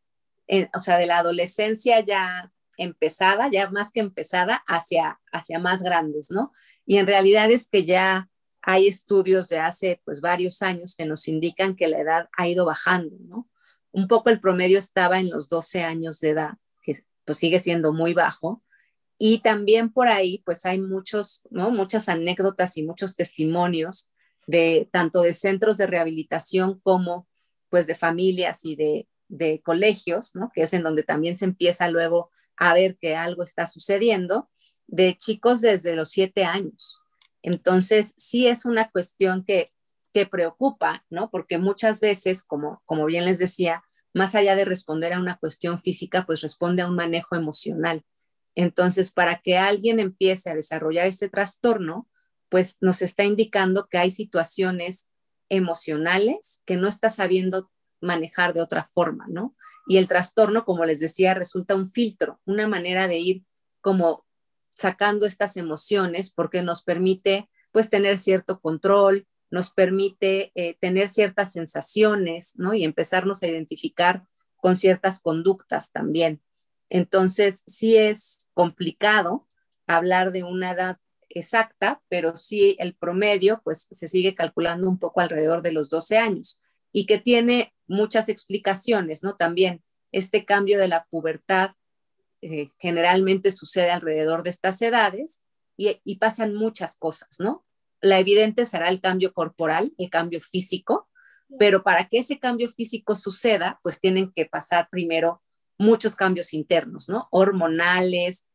o 0.74 0.80
sea, 0.80 0.98
de 0.98 1.06
la 1.06 1.20
adolescencia 1.20 2.04
ya 2.04 2.52
empezada, 2.78 3.50
ya 3.52 3.70
más 3.70 3.91
que 3.91 4.00
empezada, 4.00 4.63
hacia, 4.67 5.20
hacia 5.32 5.60
más 5.60 5.84
grandes, 5.84 6.32
¿no? 6.32 6.52
Y 6.86 6.98
en 6.98 7.08
realidad 7.08 7.52
es 7.52 7.67
que 7.67 7.86
ya 7.86 8.30
hay 8.62 8.88
estudios 8.88 9.48
de 9.48 9.60
hace 9.60 10.02
pues 10.04 10.22
varios 10.22 10.62
años 10.62 10.96
que 10.96 11.06
nos 11.06 11.28
indican 11.28 11.76
que 11.76 11.88
la 11.88 12.00
edad 12.00 12.30
ha 12.38 12.48
ido 12.48 12.65
bajando, 12.65 13.15
¿no? 13.22 13.50
Un 13.91 14.08
poco 14.08 14.30
el 14.30 14.39
promedio 14.39 14.78
estaba 14.78 15.20
en 15.20 15.30
los 15.30 15.50
12 15.50 15.84
años 15.84 16.20
de 16.20 16.30
edad, 16.30 16.52
que 16.84 16.93
pues 17.26 17.38
sigue 17.38 17.60
siendo 17.60 17.93
muy 17.93 18.13
bajo. 18.13 18.63
Y 19.17 19.39
también 19.39 19.91
por 19.91 20.08
ahí 20.08 20.43
pues 20.46 20.65
hay 20.65 20.80
muchos, 20.80 21.43
¿no? 21.50 21.72
Muchas 21.72 22.10
anécdotas 22.10 22.78
y 22.78 22.84
muchos 22.84 23.15
testimonios 23.15 24.12
de 24.48 24.90
tanto 24.92 25.22
de 25.22 25.34
centros 25.34 25.78
de 25.78 25.88
rehabilitación 25.88 26.80
como 26.82 27.28
pues 27.70 27.86
de 27.86 27.96
familias 27.96 28.66
y 28.66 28.76
de, 28.76 29.08
de 29.28 29.62
colegios, 29.62 30.36
¿no? 30.36 30.52
Que 30.56 30.64
es 30.64 30.74
en 30.74 30.84
donde 30.84 31.04
también 31.04 31.36
se 31.36 31.46
empieza 31.46 31.90
luego 31.90 32.32
a 32.56 32.74
ver 32.74 32.98
que 32.98 33.16
algo 33.16 33.44
está 33.44 33.68
sucediendo, 33.68 34.50
de 34.88 35.16
chicos 35.18 35.62
desde 35.62 35.96
los 35.96 36.10
siete 36.10 36.46
años. 36.46 37.02
Entonces, 37.44 38.16
sí 38.18 38.48
es 38.48 38.66
una 38.66 38.90
cuestión 38.90 39.44
que, 39.46 39.68
que 40.14 40.26
preocupa, 40.26 41.06
¿no? 41.10 41.30
Porque 41.30 41.58
muchas 41.58 42.02
veces, 42.02 42.44
como, 42.44 42.82
como 42.86 43.06
bien 43.06 43.26
les 43.26 43.38
decía, 43.38 43.84
más 44.14 44.34
allá 44.34 44.56
de 44.56 44.66
responder 44.66 45.14
a 45.14 45.20
una 45.20 45.38
cuestión 45.38 45.80
física, 45.80 46.26
pues 46.26 46.42
responde 46.42 46.82
a 46.82 46.88
un 46.88 46.96
manejo 46.96 47.36
emocional. 47.36 48.04
Entonces, 48.56 49.12
para 49.12 49.40
que 49.42 49.58
alguien 49.58 50.00
empiece 50.00 50.50
a 50.50 50.56
desarrollar 50.56 51.06
este 51.06 51.30
trastorno, 51.30 52.08
pues 52.50 52.78
nos 52.82 53.02
está 53.02 53.24
indicando 53.24 53.88
que 53.90 53.98
hay 53.98 54.12
situaciones 54.12 55.12
emocionales 55.50 56.62
que 56.66 56.78
no 56.78 56.88
está 56.88 57.10
sabiendo 57.10 57.72
manejar 58.02 58.54
de 58.54 58.62
otra 58.62 58.84
forma, 58.84 59.26
¿no? 59.30 59.56
Y 59.88 59.98
el 59.98 60.08
trastorno, 60.08 60.66
como 60.66 60.86
les 60.86 61.00
decía, 61.00 61.34
resulta 61.34 61.76
un 61.76 61.88
filtro, 61.88 62.40
una 62.46 62.68
manera 62.68 63.08
de 63.08 63.18
ir 63.18 63.44
como 63.82 64.26
sacando 64.70 65.26
estas 65.26 65.58
emociones 65.58 66.32
porque 66.32 66.62
nos 66.62 66.84
permite 66.84 67.48
pues 67.72 67.90
tener 67.90 68.18
cierto 68.18 68.60
control, 68.60 69.28
nos 69.50 69.72
permite 69.72 70.52
eh, 70.56 70.78
tener 70.80 71.08
ciertas 71.08 71.54
sensaciones, 71.54 72.54
¿no? 72.58 72.74
Y 72.74 72.84
empezarnos 72.84 73.42
a 73.42 73.48
identificar 73.48 74.26
con 74.58 74.76
ciertas 74.76 75.20
conductas 75.20 75.92
también. 75.92 76.42
Entonces, 76.90 77.64
sí 77.66 77.98
es 77.98 78.50
complicado 78.54 79.48
hablar 79.88 80.32
de 80.32 80.44
una 80.44 80.72
edad 80.72 80.98
exacta, 81.39 82.02
pero 82.10 82.36
sí 82.36 82.76
el 82.80 82.95
promedio, 82.95 83.62
pues 83.63 83.88
se 83.91 84.08
sigue 84.08 84.36
calculando 84.36 84.89
un 84.89 85.00
poco 85.00 85.21
alrededor 85.21 85.62
de 85.62 85.71
los 85.71 85.89
12 85.89 86.17
años 86.17 86.62
y 86.91 87.06
que 87.06 87.17
tiene 87.17 87.73
muchas 87.88 88.30
explicaciones, 88.30 89.23
¿no? 89.23 89.36
También 89.36 89.84
este 90.12 90.45
cambio 90.45 90.80
de 90.80 90.88
la 90.88 91.06
pubertad 91.10 91.71
eh, 92.41 92.71
generalmente 92.80 93.52
sucede 93.52 93.91
alrededor 93.91 94.43
de 94.43 94.50
estas 94.50 94.82
edades 94.82 95.43
y, 95.76 96.00
y, 96.04 96.17
pasan 96.17 96.54
muchas 96.54 96.97
cosas, 96.97 97.30
¿no? 97.39 97.65
La 98.02 98.19
evidente 98.19 98.65
será 98.65 98.89
el 98.89 99.02
cambio 99.02 99.34
corporal, 99.34 99.93
el 99.97 100.10
cambio 100.10 100.39
físico, 100.39 101.10
pero 101.58 101.82
para 101.82 102.08
que 102.08 102.19
ese 102.19 102.39
cambio 102.39 102.69
físico 102.69 103.15
suceda, 103.15 103.80
pues 103.82 104.00
tienen 104.00 104.32
que 104.36 104.45
pasar 104.45 104.88
primero 104.89 105.41
muchos 105.78 106.15
cambios 106.15 106.54
internos, 106.54 107.10
¿no? 107.10 107.28
Hormonales, 107.32 108.47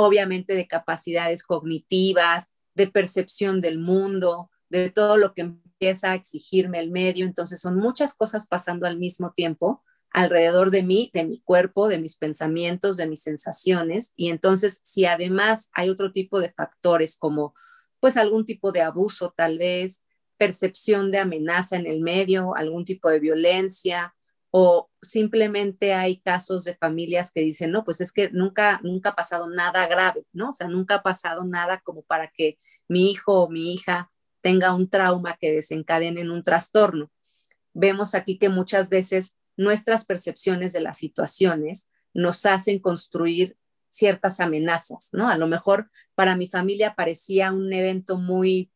obviamente 0.00 0.54
de 0.54 0.66
capacidades 0.66 1.44
cognitivas, 1.44 2.54
de 2.74 2.88
percepción 2.88 3.60
del 3.60 3.78
mundo, 3.78 4.50
de 4.68 4.90
todo 4.90 5.16
lo 5.16 5.34
que 5.34 5.42
empieza 5.42 6.12
a 6.12 6.14
exigirme 6.14 6.80
el 6.80 6.90
medio. 6.90 7.26
Entonces 7.26 7.60
son 7.60 7.76
muchas 7.76 8.14
cosas 8.14 8.46
pasando 8.46 8.86
al 8.86 8.98
mismo 8.98 9.32
tiempo 9.32 9.82
alrededor 10.12 10.70
de 10.70 10.82
mí, 10.82 11.10
de 11.14 11.24
mi 11.24 11.40
cuerpo, 11.40 11.88
de 11.88 11.98
mis 11.98 12.16
pensamientos, 12.16 12.96
de 12.96 13.06
mis 13.06 13.22
sensaciones. 13.22 14.12
Y 14.16 14.30
entonces 14.30 14.80
si 14.82 15.04
además 15.04 15.70
hay 15.72 15.88
otro 15.88 16.10
tipo 16.10 16.40
de 16.40 16.52
factores 16.52 17.16
como 17.16 17.54
pues 18.00 18.16
algún 18.16 18.44
tipo 18.44 18.72
de 18.72 18.80
abuso 18.80 19.32
tal 19.36 19.58
vez, 19.58 20.04
percepción 20.36 21.10
de 21.10 21.18
amenaza 21.18 21.76
en 21.76 21.86
el 21.86 22.00
medio, 22.00 22.56
algún 22.56 22.82
tipo 22.84 23.10
de 23.10 23.20
violencia, 23.20 24.14
o 24.50 24.90
simplemente 25.00 25.94
hay 25.94 26.20
casos 26.20 26.64
de 26.64 26.74
familias 26.74 27.32
que 27.32 27.40
dicen, 27.40 27.70
no, 27.70 27.84
pues 27.84 28.00
es 28.00 28.12
que 28.12 28.30
nunca, 28.30 28.80
nunca 28.82 29.10
ha 29.10 29.14
pasado 29.14 29.48
nada 29.48 29.86
grave, 29.86 30.26
¿no? 30.32 30.50
O 30.50 30.52
sea, 30.52 30.68
nunca 30.68 30.96
ha 30.96 31.02
pasado 31.02 31.44
nada 31.44 31.80
como 31.80 32.02
para 32.02 32.28
que 32.28 32.58
mi 32.88 33.10
hijo 33.10 33.44
o 33.44 33.48
mi 33.48 33.72
hija 33.72 34.10
tenga 34.40 34.74
un 34.74 34.88
trauma 34.88 35.36
que 35.38 35.52
desencadene 35.52 36.22
en 36.22 36.30
un 36.30 36.42
trastorno. 36.42 37.10
vemos 37.72 38.16
aquí 38.16 38.36
que 38.38 38.48
muchas 38.48 38.90
veces 38.90 39.38
nuestras 39.56 40.04
percepciones 40.04 40.72
de 40.72 40.80
las 40.80 40.98
situaciones 40.98 41.90
nos 42.12 42.44
hacen 42.46 42.80
construir 42.80 43.56
ciertas 43.88 44.40
amenazas, 44.40 45.10
¿no? 45.12 45.28
A 45.28 45.36
lo 45.36 45.46
mejor 45.46 45.88
para 46.14 46.34
mi 46.34 46.48
familia 46.48 46.94
parecía 46.96 47.52
un 47.52 47.72
evento 47.72 48.18
muy 48.18 48.72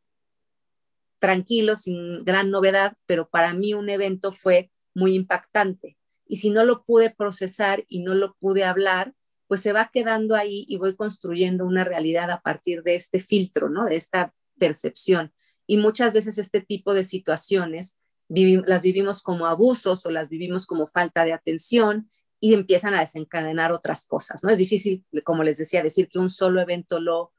tranquilo, 1.19 1.77
sin 1.77 2.23
gran 2.25 2.51
novedad, 2.51 2.97
pero 3.07 3.29
para 3.29 3.55
mí 3.55 3.75
un 3.75 3.89
evento 3.89 4.31
fue 4.31 4.71
muy 4.95 5.15
impactante. 5.15 5.99
Y 6.27 6.37
si 6.37 6.51
no 6.51 6.65
lo 6.65 6.85
pude 6.85 7.11
procesar 7.11 7.85
y 7.89 8.01
no 8.01 8.15
lo 8.15 8.35
pude 8.35 8.65
hablar, 8.65 9.15
pues 9.47 9.61
se 9.61 9.73
va 9.73 9.91
quedando 9.93 10.35
ahí 10.35 10.65
y 10.69 10.79
voy 10.79 10.97
construyendo 10.97 11.67
una 11.67 11.85
realidad 11.85 12.31
a 12.31 12.41
partir 12.41 12.83
de 12.83 12.95
este 12.95 13.21
filtro, 13.21 13.69
¿no? 13.69 13.85
De 13.85 13.97
esta 13.97 14.33
percepción. 14.59 15.33
Y 15.67 15.77
muchas 15.77 16.15
veces 16.15 16.39
este 16.39 16.61
tipo 16.61 16.95
de 16.95 17.05
situaciones 17.05 18.01
las 18.29 18.83
vivimos 18.83 19.23
como 19.23 19.47
abusos 19.47 20.07
o 20.07 20.11
las 20.11 20.31
vivimos 20.31 20.67
como 20.67 20.87
falta 20.87 21.25
de 21.25 21.33
atención 21.33 22.11
y 22.41 22.55
empiezan 22.55 22.95
a 22.95 23.01
desencadenar 23.01 23.73
otras 23.73 24.07
cosas, 24.07 24.43
¿no? 24.45 24.51
Es 24.51 24.59
difícil, 24.59 25.05
como 25.25 25.45
les 25.45 25.59
decía, 25.59 25.83
decir 25.83 26.09
que 26.09 26.19
un 26.19 26.31
solo 26.31 26.61
evento 26.61 27.01
lo, 27.01 27.33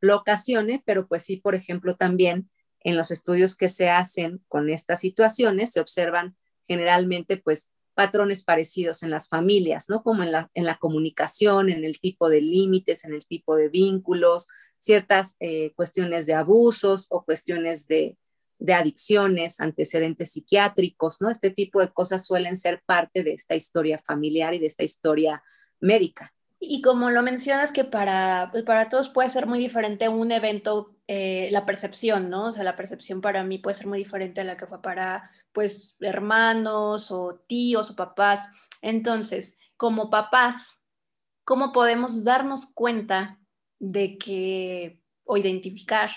lo 0.00 0.16
ocasione, 0.16 0.82
pero 0.84 1.06
pues 1.06 1.22
sí, 1.22 1.36
por 1.36 1.54
ejemplo, 1.54 1.94
también 1.94 2.50
en 2.80 2.96
los 2.96 3.10
estudios 3.10 3.54
que 3.54 3.68
se 3.68 3.90
hacen 3.90 4.42
con 4.48 4.68
estas 4.70 5.00
situaciones 5.00 5.72
se 5.72 5.80
observan 5.80 6.36
generalmente 6.70 7.36
pues 7.36 7.72
patrones 7.94 8.44
parecidos 8.44 9.02
en 9.02 9.10
las 9.10 9.28
familias, 9.28 9.86
¿no? 9.88 10.04
Como 10.04 10.22
en 10.22 10.30
la, 10.30 10.48
en 10.54 10.64
la 10.64 10.76
comunicación, 10.76 11.68
en 11.68 11.84
el 11.84 11.98
tipo 11.98 12.30
de 12.30 12.40
límites, 12.40 13.04
en 13.04 13.12
el 13.12 13.26
tipo 13.26 13.56
de 13.56 13.68
vínculos, 13.68 14.46
ciertas 14.78 15.34
eh, 15.40 15.72
cuestiones 15.74 16.26
de 16.26 16.34
abusos 16.34 17.08
o 17.10 17.24
cuestiones 17.24 17.88
de, 17.88 18.16
de 18.60 18.72
adicciones, 18.72 19.60
antecedentes 19.60 20.30
psiquiátricos, 20.30 21.20
¿no? 21.20 21.28
Este 21.28 21.50
tipo 21.50 21.80
de 21.80 21.92
cosas 21.92 22.24
suelen 22.24 22.56
ser 22.56 22.80
parte 22.86 23.24
de 23.24 23.32
esta 23.32 23.56
historia 23.56 23.98
familiar 23.98 24.54
y 24.54 24.60
de 24.60 24.66
esta 24.66 24.84
historia 24.84 25.42
médica. 25.80 26.32
Y 26.60 26.82
como 26.82 27.10
lo 27.10 27.22
mencionas 27.22 27.72
que 27.72 27.82
para, 27.82 28.50
pues 28.52 28.62
para 28.62 28.88
todos 28.88 29.08
puede 29.08 29.30
ser 29.30 29.48
muy 29.48 29.58
diferente 29.58 30.08
un 30.08 30.30
evento, 30.30 30.94
eh, 31.12 31.48
la 31.50 31.66
percepción, 31.66 32.30
¿no? 32.30 32.46
O 32.46 32.52
sea, 32.52 32.62
la 32.62 32.76
percepción 32.76 33.20
para 33.20 33.42
mí 33.42 33.58
puede 33.58 33.76
ser 33.76 33.88
muy 33.88 33.98
diferente 33.98 34.42
a 34.42 34.44
la 34.44 34.56
que 34.56 34.68
fue 34.68 34.80
para, 34.80 35.28
pues, 35.52 35.96
hermanos 35.98 37.10
o 37.10 37.42
tíos 37.48 37.90
o 37.90 37.96
papás. 37.96 38.46
Entonces, 38.80 39.58
como 39.76 40.08
papás, 40.08 40.84
¿cómo 41.42 41.72
podemos 41.72 42.22
darnos 42.22 42.66
cuenta 42.74 43.40
de 43.80 44.18
que, 44.18 45.02
o 45.24 45.36
identificar 45.36 46.12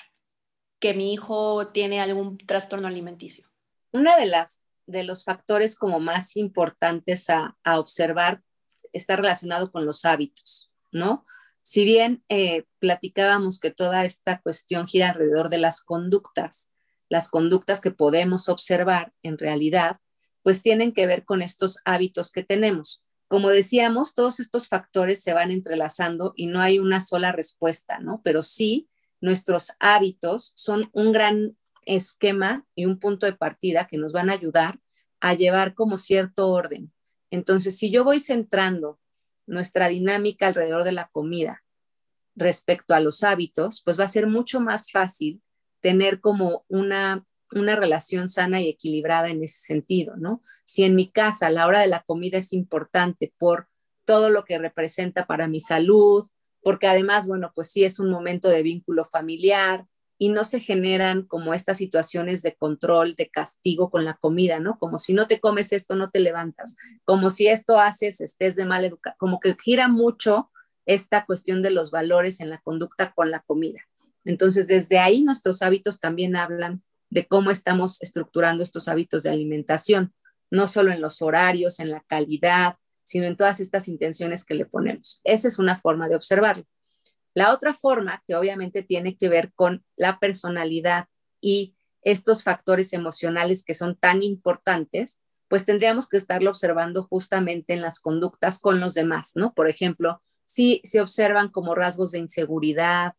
que 0.77 0.93
mi 0.93 1.11
hijo 1.11 1.69
tiene 1.69 1.99
algún 1.99 2.37
trastorno 2.37 2.87
alimenticio? 2.87 3.49
Una 3.93 4.15
de 4.15 4.27
las 4.27 4.63
de 4.85 5.03
los 5.03 5.23
factores 5.23 5.75
como 5.75 5.99
más 5.99 6.37
importantes 6.37 7.31
a, 7.31 7.57
a 7.63 7.79
observar 7.79 8.43
está 8.91 9.15
relacionado 9.15 9.71
con 9.71 9.87
los 9.87 10.05
hábitos, 10.05 10.71
¿no? 10.91 11.25
Si 11.63 11.83
bien 11.83 12.23
eh, 12.29 12.65
platicábamos 12.77 13.59
que 13.59 13.71
toda 13.71 14.05
esta 14.05 14.39
cuestión 14.41 14.85
gira 14.85 15.09
alrededor 15.09 15.49
de 15.49 15.57
las 15.57 15.81
conductas, 15.81 16.73
las 17.09 17.29
conductas 17.29 17.81
que 17.81 17.89
podemos 17.89 18.49
observar 18.49 19.13
en 19.23 19.39
realidad, 19.39 19.97
pues 20.43 20.61
tienen 20.61 20.93
que 20.93 21.07
ver 21.07 21.25
con 21.25 21.41
estos 21.41 21.79
hábitos 21.85 22.31
que 22.31 22.43
tenemos. 22.43 23.03
Como 23.27 23.49
decíamos, 23.49 24.13
todos 24.13 24.39
estos 24.39 24.67
factores 24.67 25.23
se 25.23 25.33
van 25.33 25.49
entrelazando 25.49 26.33
y 26.35 26.45
no 26.45 26.61
hay 26.61 26.77
una 26.77 26.99
sola 26.99 27.31
respuesta, 27.31 27.97
¿no? 27.99 28.21
Pero 28.23 28.43
sí, 28.43 28.87
nuestros 29.21 29.71
hábitos 29.79 30.51
son 30.55 30.87
un 30.91 31.11
gran 31.11 31.57
esquema 31.85 32.67
y 32.75 32.85
un 32.85 32.99
punto 32.99 33.25
de 33.25 33.33
partida 33.33 33.87
que 33.87 33.97
nos 33.97 34.13
van 34.13 34.29
a 34.29 34.33
ayudar 34.33 34.79
a 35.19 35.33
llevar 35.33 35.73
como 35.73 35.97
cierto 35.97 36.49
orden, 36.49 36.93
entonces, 37.33 37.75
si 37.75 37.89
yo 37.89 38.03
voy 38.03 38.19
centrando 38.19 38.99
nuestra 39.45 39.87
dinámica 39.87 40.47
alrededor 40.47 40.83
de 40.83 40.91
la 40.91 41.09
comida 41.11 41.63
respecto 42.35 42.95
a 42.95 42.99
los 42.99 43.23
hábitos, 43.23 43.81
pues 43.83 43.99
va 43.99 44.05
a 44.05 44.07
ser 44.07 44.27
mucho 44.27 44.59
más 44.59 44.91
fácil 44.91 45.41
tener 45.81 46.19
como 46.19 46.65
una, 46.67 47.25
una 47.51 47.75
relación 47.75 48.29
sana 48.29 48.61
y 48.61 48.69
equilibrada 48.69 49.29
en 49.29 49.43
ese 49.43 49.59
sentido, 49.59 50.15
¿no? 50.15 50.41
Si 50.65 50.83
en 50.83 50.95
mi 50.95 51.11
casa 51.11 51.49
la 51.49 51.67
hora 51.67 51.79
de 51.79 51.87
la 51.87 52.03
comida 52.03 52.37
es 52.37 52.53
importante 52.53 53.33
por 53.37 53.67
todo 54.05 54.29
lo 54.29 54.45
que 54.45 54.57
representa 54.57 55.25
para 55.27 55.47
mi 55.47 55.59
salud, 55.59 56.25
porque 56.61 56.87
además, 56.87 57.27
bueno, 57.27 57.51
pues 57.53 57.69
sí 57.69 57.83
es 57.83 57.99
un 57.99 58.09
momento 58.09 58.49
de 58.49 58.63
vínculo 58.63 59.05
familiar, 59.05 59.85
y 60.23 60.29
no 60.29 60.45
se 60.45 60.61
generan 60.61 61.23
como 61.23 61.53
estas 61.53 61.75
situaciones 61.75 62.43
de 62.43 62.55
control, 62.55 63.13
de 63.15 63.27
castigo 63.27 63.89
con 63.89 64.05
la 64.05 64.13
comida, 64.13 64.61
¿no? 64.61 64.77
Como 64.77 64.97
si 64.97 65.13
no 65.13 65.27
te 65.27 65.41
comes 65.41 65.73
esto, 65.73 65.95
no 65.95 66.07
te 66.07 66.21
levantas, 66.21 66.77
como 67.03 67.29
si 67.29 67.47
esto 67.49 67.77
haces, 67.77 68.21
estés 68.21 68.55
de 68.55 68.63
mal 68.63 68.85
educación, 68.85 69.17
como 69.19 69.41
que 69.41 69.57
gira 69.61 69.89
mucho 69.89 70.49
esta 70.85 71.25
cuestión 71.25 71.61
de 71.61 71.71
los 71.71 71.91
valores 71.91 72.39
en 72.39 72.49
la 72.49 72.61
conducta 72.61 73.11
con 73.11 73.31
la 73.31 73.41
comida. 73.41 73.81
Entonces, 74.23 74.69
desde 74.69 74.97
ahí 74.97 75.23
nuestros 75.23 75.61
hábitos 75.61 75.99
también 75.99 76.37
hablan 76.37 76.83
de 77.09 77.27
cómo 77.27 77.51
estamos 77.51 78.01
estructurando 78.01 78.63
estos 78.63 78.87
hábitos 78.87 79.23
de 79.23 79.31
alimentación, 79.31 80.13
no 80.49 80.67
solo 80.67 80.93
en 80.93 81.01
los 81.01 81.21
horarios, 81.21 81.81
en 81.81 81.91
la 81.91 81.99
calidad, 82.07 82.77
sino 83.03 83.27
en 83.27 83.35
todas 83.35 83.59
estas 83.59 83.89
intenciones 83.89 84.45
que 84.45 84.55
le 84.55 84.65
ponemos. 84.65 85.19
Esa 85.25 85.49
es 85.49 85.59
una 85.59 85.77
forma 85.77 86.07
de 86.07 86.15
observarlo. 86.15 86.63
La 87.33 87.53
otra 87.53 87.73
forma, 87.73 88.23
que 88.27 88.35
obviamente 88.35 88.83
tiene 88.83 89.17
que 89.17 89.29
ver 89.29 89.53
con 89.53 89.85
la 89.95 90.19
personalidad 90.19 91.07
y 91.41 91.75
estos 92.01 92.43
factores 92.43 92.93
emocionales 92.93 93.63
que 93.63 93.73
son 93.73 93.95
tan 93.97 94.21
importantes, 94.21 95.21
pues 95.47 95.65
tendríamos 95.65 96.09
que 96.09 96.17
estarlo 96.17 96.49
observando 96.49 97.03
justamente 97.03 97.73
en 97.73 97.81
las 97.81 97.99
conductas 97.99 98.59
con 98.59 98.79
los 98.79 98.93
demás, 98.93 99.33
¿no? 99.35 99.53
Por 99.53 99.69
ejemplo, 99.69 100.21
si 100.45 100.81
se 100.83 100.99
observan 100.99 101.49
como 101.49 101.75
rasgos 101.75 102.11
de 102.11 102.19
inseguridad, 102.19 103.13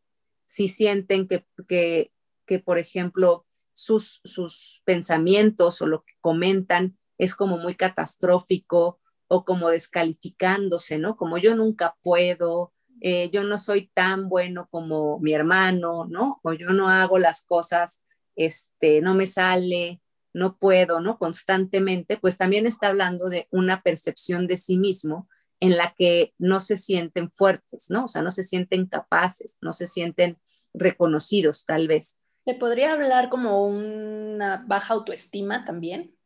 si 0.44 0.68
sienten 0.68 1.26
que, 1.26 1.46
que, 1.68 2.12
que 2.46 2.58
por 2.58 2.78
ejemplo, 2.78 3.46
sus, 3.72 4.20
sus 4.24 4.82
pensamientos 4.84 5.80
o 5.80 5.86
lo 5.86 6.04
que 6.04 6.14
comentan 6.20 6.98
es 7.18 7.34
como 7.34 7.56
muy 7.56 7.76
catastrófico 7.76 9.00
o 9.28 9.44
como 9.44 9.68
descalificándose, 9.70 10.98
¿no? 10.98 11.16
Como 11.16 11.38
yo 11.38 11.56
nunca 11.56 11.96
puedo, 12.02 12.73
eh, 13.06 13.28
yo 13.30 13.44
no 13.44 13.58
soy 13.58 13.90
tan 13.92 14.30
bueno 14.30 14.66
como 14.70 15.18
mi 15.18 15.34
hermano, 15.34 16.06
¿no? 16.06 16.40
O 16.42 16.54
yo 16.54 16.70
no 16.70 16.88
hago 16.88 17.18
las 17.18 17.44
cosas, 17.44 18.02
este, 18.34 19.02
no 19.02 19.12
me 19.12 19.26
sale, 19.26 20.00
no 20.32 20.56
puedo, 20.56 21.02
¿no? 21.02 21.18
Constantemente, 21.18 22.16
pues 22.16 22.38
también 22.38 22.66
está 22.66 22.88
hablando 22.88 23.28
de 23.28 23.46
una 23.50 23.82
percepción 23.82 24.46
de 24.46 24.56
sí 24.56 24.78
mismo 24.78 25.28
en 25.60 25.76
la 25.76 25.92
que 25.98 26.32
no 26.38 26.60
se 26.60 26.78
sienten 26.78 27.30
fuertes, 27.30 27.90
¿no? 27.90 28.06
O 28.06 28.08
sea, 28.08 28.22
no 28.22 28.32
se 28.32 28.42
sienten 28.42 28.86
capaces, 28.86 29.58
no 29.60 29.74
se 29.74 29.86
sienten 29.86 30.38
reconocidos, 30.72 31.66
tal 31.66 31.88
vez. 31.88 32.22
¿Se 32.46 32.54
podría 32.54 32.94
hablar 32.94 33.28
como 33.28 33.66
una 33.66 34.64
baja 34.66 34.94
autoestima 34.94 35.66
también? 35.66 36.16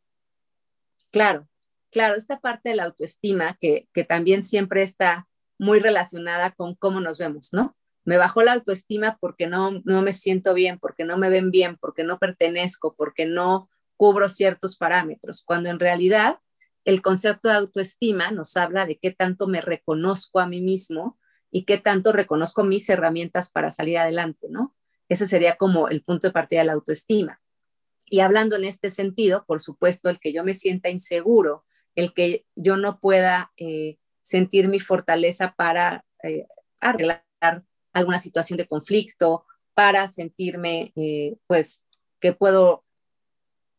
Claro, 1.10 1.48
claro, 1.90 2.14
esta 2.14 2.38
parte 2.38 2.68
de 2.68 2.76
la 2.76 2.84
autoestima 2.84 3.56
que, 3.58 3.88
que 3.92 4.04
también 4.04 4.44
siempre 4.44 4.84
está 4.84 5.26
muy 5.58 5.80
relacionada 5.80 6.52
con 6.52 6.74
cómo 6.74 7.00
nos 7.00 7.18
vemos, 7.18 7.52
¿no? 7.52 7.76
Me 8.04 8.16
bajó 8.16 8.42
la 8.42 8.52
autoestima 8.52 9.18
porque 9.20 9.46
no, 9.46 9.82
no 9.84 10.02
me 10.02 10.12
siento 10.12 10.54
bien, 10.54 10.78
porque 10.78 11.04
no 11.04 11.18
me 11.18 11.28
ven 11.28 11.50
bien, 11.50 11.76
porque 11.78 12.04
no 12.04 12.18
pertenezco, 12.18 12.94
porque 12.96 13.26
no 13.26 13.68
cubro 13.96 14.28
ciertos 14.28 14.76
parámetros, 14.76 15.42
cuando 15.44 15.68
en 15.68 15.80
realidad 15.80 16.38
el 16.84 17.02
concepto 17.02 17.48
de 17.48 17.54
autoestima 17.56 18.30
nos 18.30 18.56
habla 18.56 18.86
de 18.86 18.98
qué 18.98 19.10
tanto 19.10 19.46
me 19.46 19.60
reconozco 19.60 20.40
a 20.40 20.46
mí 20.46 20.60
mismo 20.62 21.18
y 21.50 21.64
qué 21.64 21.76
tanto 21.76 22.12
reconozco 22.12 22.64
mis 22.64 22.88
herramientas 22.88 23.50
para 23.50 23.70
salir 23.70 23.98
adelante, 23.98 24.46
¿no? 24.48 24.74
Ese 25.08 25.26
sería 25.26 25.56
como 25.56 25.88
el 25.88 26.02
punto 26.02 26.28
de 26.28 26.32
partida 26.32 26.60
de 26.60 26.66
la 26.66 26.72
autoestima. 26.74 27.40
Y 28.06 28.20
hablando 28.20 28.56
en 28.56 28.64
este 28.64 28.88
sentido, 28.88 29.44
por 29.46 29.60
supuesto, 29.60 30.08
el 30.08 30.18
que 30.18 30.32
yo 30.32 30.44
me 30.44 30.54
sienta 30.54 30.88
inseguro, 30.88 31.64
el 31.94 32.14
que 32.14 32.46
yo 32.54 32.76
no 32.76 33.00
pueda 33.00 33.52
eh, 33.56 33.98
sentir 34.28 34.68
mi 34.68 34.78
fortaleza 34.78 35.54
para 35.56 36.04
eh, 36.22 36.46
arreglar 36.82 37.24
alguna 37.94 38.18
situación 38.18 38.58
de 38.58 38.68
conflicto, 38.68 39.46
para 39.72 40.06
sentirme, 40.06 40.92
eh, 40.96 41.38
pues, 41.46 41.86
que 42.20 42.34
puedo 42.34 42.84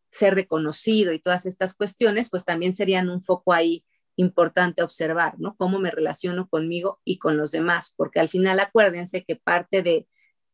ser 0.09 0.33
reconocido 0.33 1.13
y 1.13 1.19
todas 1.19 1.45
estas 1.45 1.75
cuestiones, 1.75 2.31
pues 2.31 2.45
también 2.45 2.73
serían 2.73 3.11
un 3.11 3.21
foco 3.21 3.53
ahí 3.53 3.85
importante 4.15 4.81
observar, 4.81 5.35
¿no? 5.37 5.55
Cómo 5.55 5.77
me 5.77 5.91
relaciono 5.91 6.49
conmigo 6.49 6.99
y 7.05 7.19
con 7.19 7.37
los 7.37 7.51
demás, 7.51 7.93
porque 7.95 8.19
al 8.19 8.27
final 8.27 8.59
acuérdense 8.59 9.23
que 9.23 9.35
parte 9.35 9.83
de, 9.83 10.07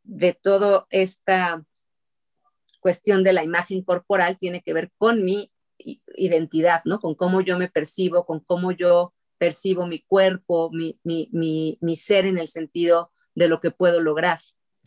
de 0.03 0.33
toda 0.33 0.87
esta 0.89 1.63
cuestión 2.81 3.23
de 3.23 3.31
la 3.31 3.45
imagen 3.45 3.81
corporal 3.81 4.35
tiene 4.35 4.61
que 4.61 4.73
ver 4.73 4.91
con 4.97 5.23
mi 5.23 5.53
identidad, 6.17 6.81
¿no? 6.83 6.99
Con 6.99 7.15
cómo 7.15 7.39
yo 7.39 7.57
me 7.57 7.69
percibo, 7.69 8.25
con 8.25 8.41
cómo 8.41 8.73
yo 8.73 9.14
percibo 9.37 9.87
mi 9.87 10.01
cuerpo, 10.01 10.69
mi, 10.71 10.99
mi, 11.03 11.29
mi, 11.31 11.77
mi 11.81 11.95
ser 11.95 12.25
en 12.25 12.37
el 12.37 12.47
sentido 12.47 13.11
de 13.35 13.47
lo 13.47 13.59
que 13.59 13.71
puedo 13.71 14.01
lograr. 14.01 14.39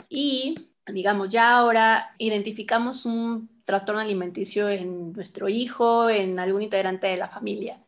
Y, 0.08 0.70
digamos, 0.86 1.28
ya 1.28 1.56
ahora 1.56 2.14
identificamos 2.18 3.04
un 3.04 3.62
trastorno 3.64 4.00
alimenticio 4.00 4.68
en 4.70 5.12
nuestro 5.12 5.48
hijo, 5.48 6.08
en 6.08 6.38
algún 6.38 6.62
integrante 6.62 7.06
de 7.06 7.18
la 7.18 7.28
familia. 7.28 7.84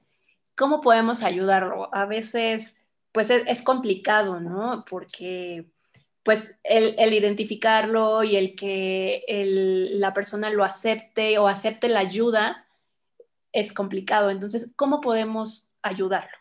¿Cómo 0.56 0.82
podemos 0.82 1.22
ayudarlo? 1.22 1.88
A 1.94 2.04
veces, 2.04 2.76
pues 3.12 3.30
es, 3.30 3.62
complicado, 3.62 4.40
¿no? 4.40 4.84
Porque, 4.88 5.70
pues, 6.22 6.54
el, 6.64 7.12
identificarlo 7.14 8.22
y 8.24 8.36
el 8.36 8.54
que 8.54 9.24
la 9.94 10.12
persona 10.12 10.50
lo 10.50 10.64
acepte 10.64 11.38
o 11.38 11.48
acepte 11.48 11.88
la 11.88 12.00
ayuda 12.00 12.66
es 13.52 13.72
complicado. 13.72 14.28
Entonces, 14.28 14.70
¿cómo 14.76 15.00
podemos 15.00 15.72
ayudarlo? 15.82 16.36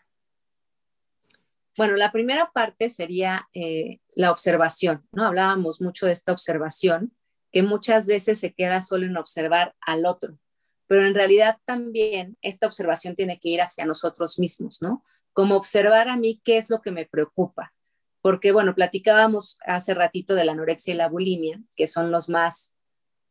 Bueno, 1.80 1.96
la 1.96 2.12
primera 2.12 2.50
parte 2.52 2.90
sería 2.90 3.48
eh, 3.54 4.00
la 4.14 4.30
observación, 4.30 5.08
¿no? 5.12 5.24
Hablábamos 5.24 5.80
mucho 5.80 6.04
de 6.04 6.12
esta 6.12 6.30
observación, 6.30 7.16
que 7.52 7.62
muchas 7.62 8.06
veces 8.06 8.38
se 8.38 8.52
queda 8.52 8.82
solo 8.82 9.06
en 9.06 9.16
observar 9.16 9.74
al 9.80 10.04
otro, 10.04 10.38
pero 10.86 11.06
en 11.06 11.14
realidad 11.14 11.56
también 11.64 12.36
esta 12.42 12.66
observación 12.66 13.14
tiene 13.14 13.38
que 13.40 13.48
ir 13.48 13.62
hacia 13.62 13.86
nosotros 13.86 14.38
mismos, 14.38 14.82
¿no? 14.82 15.02
Como 15.32 15.56
observar 15.56 16.10
a 16.10 16.18
mí 16.18 16.42
qué 16.44 16.58
es 16.58 16.68
lo 16.68 16.82
que 16.82 16.90
me 16.90 17.06
preocupa, 17.06 17.72
porque 18.20 18.52
bueno, 18.52 18.74
platicábamos 18.74 19.56
hace 19.64 19.94
ratito 19.94 20.34
de 20.34 20.44
la 20.44 20.52
anorexia 20.52 20.92
y 20.92 20.98
la 20.98 21.08
bulimia, 21.08 21.62
que 21.76 21.86
son 21.86 22.10
los 22.10 22.28
más, 22.28 22.74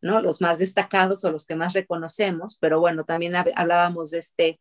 ¿no? 0.02 0.22
Los 0.22 0.42
más 0.42 0.58
destacados 0.58 1.24
o 1.24 1.30
los 1.30 1.46
que 1.46 1.56
más 1.56 1.74
reconocemos, 1.74 2.58
pero 2.60 2.80
bueno, 2.80 3.04
también 3.04 3.34
hablábamos 3.36 4.10
de 4.10 4.18
este 4.18 4.60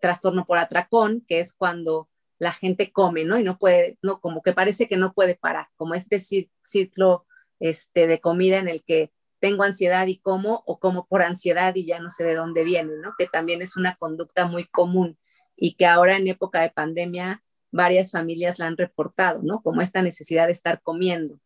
trastorno 0.00 0.46
por 0.46 0.58
atracón, 0.58 1.24
que 1.26 1.40
es 1.40 1.56
cuando 1.56 2.08
la 2.38 2.52
gente 2.52 2.92
come, 2.92 3.24
¿no? 3.24 3.38
Y 3.38 3.42
no 3.42 3.58
puede, 3.58 3.98
no, 4.02 4.20
como 4.20 4.42
que 4.42 4.52
parece 4.52 4.88
que 4.88 4.96
no 4.96 5.12
puede 5.12 5.36
parar, 5.36 5.66
como 5.76 5.94
este 5.94 6.18
ciclo 6.18 7.26
este, 7.60 8.06
de 8.06 8.20
comida 8.20 8.58
en 8.58 8.68
el 8.68 8.82
que 8.84 9.12
tengo 9.38 9.62
ansiedad 9.62 10.06
y 10.06 10.18
como, 10.18 10.62
o 10.66 10.78
como 10.78 11.06
por 11.06 11.22
ansiedad 11.22 11.74
y 11.74 11.86
ya 11.86 12.00
no 12.00 12.10
sé 12.10 12.24
de 12.24 12.34
dónde 12.34 12.64
viene, 12.64 12.92
¿no? 13.02 13.14
Que 13.18 13.26
también 13.26 13.62
es 13.62 13.76
una 13.76 13.96
conducta 13.96 14.46
muy 14.46 14.64
común 14.64 15.18
y 15.56 15.74
que 15.74 15.86
ahora 15.86 16.16
en 16.16 16.28
época 16.28 16.60
de 16.60 16.70
pandemia 16.70 17.42
varias 17.70 18.10
familias 18.10 18.58
la 18.58 18.66
han 18.66 18.76
reportado, 18.76 19.40
¿no? 19.42 19.62
Como 19.62 19.82
esta 19.82 20.02
necesidad 20.02 20.46
de 20.46 20.52
estar 20.52 20.80
comiendo, 20.82 21.38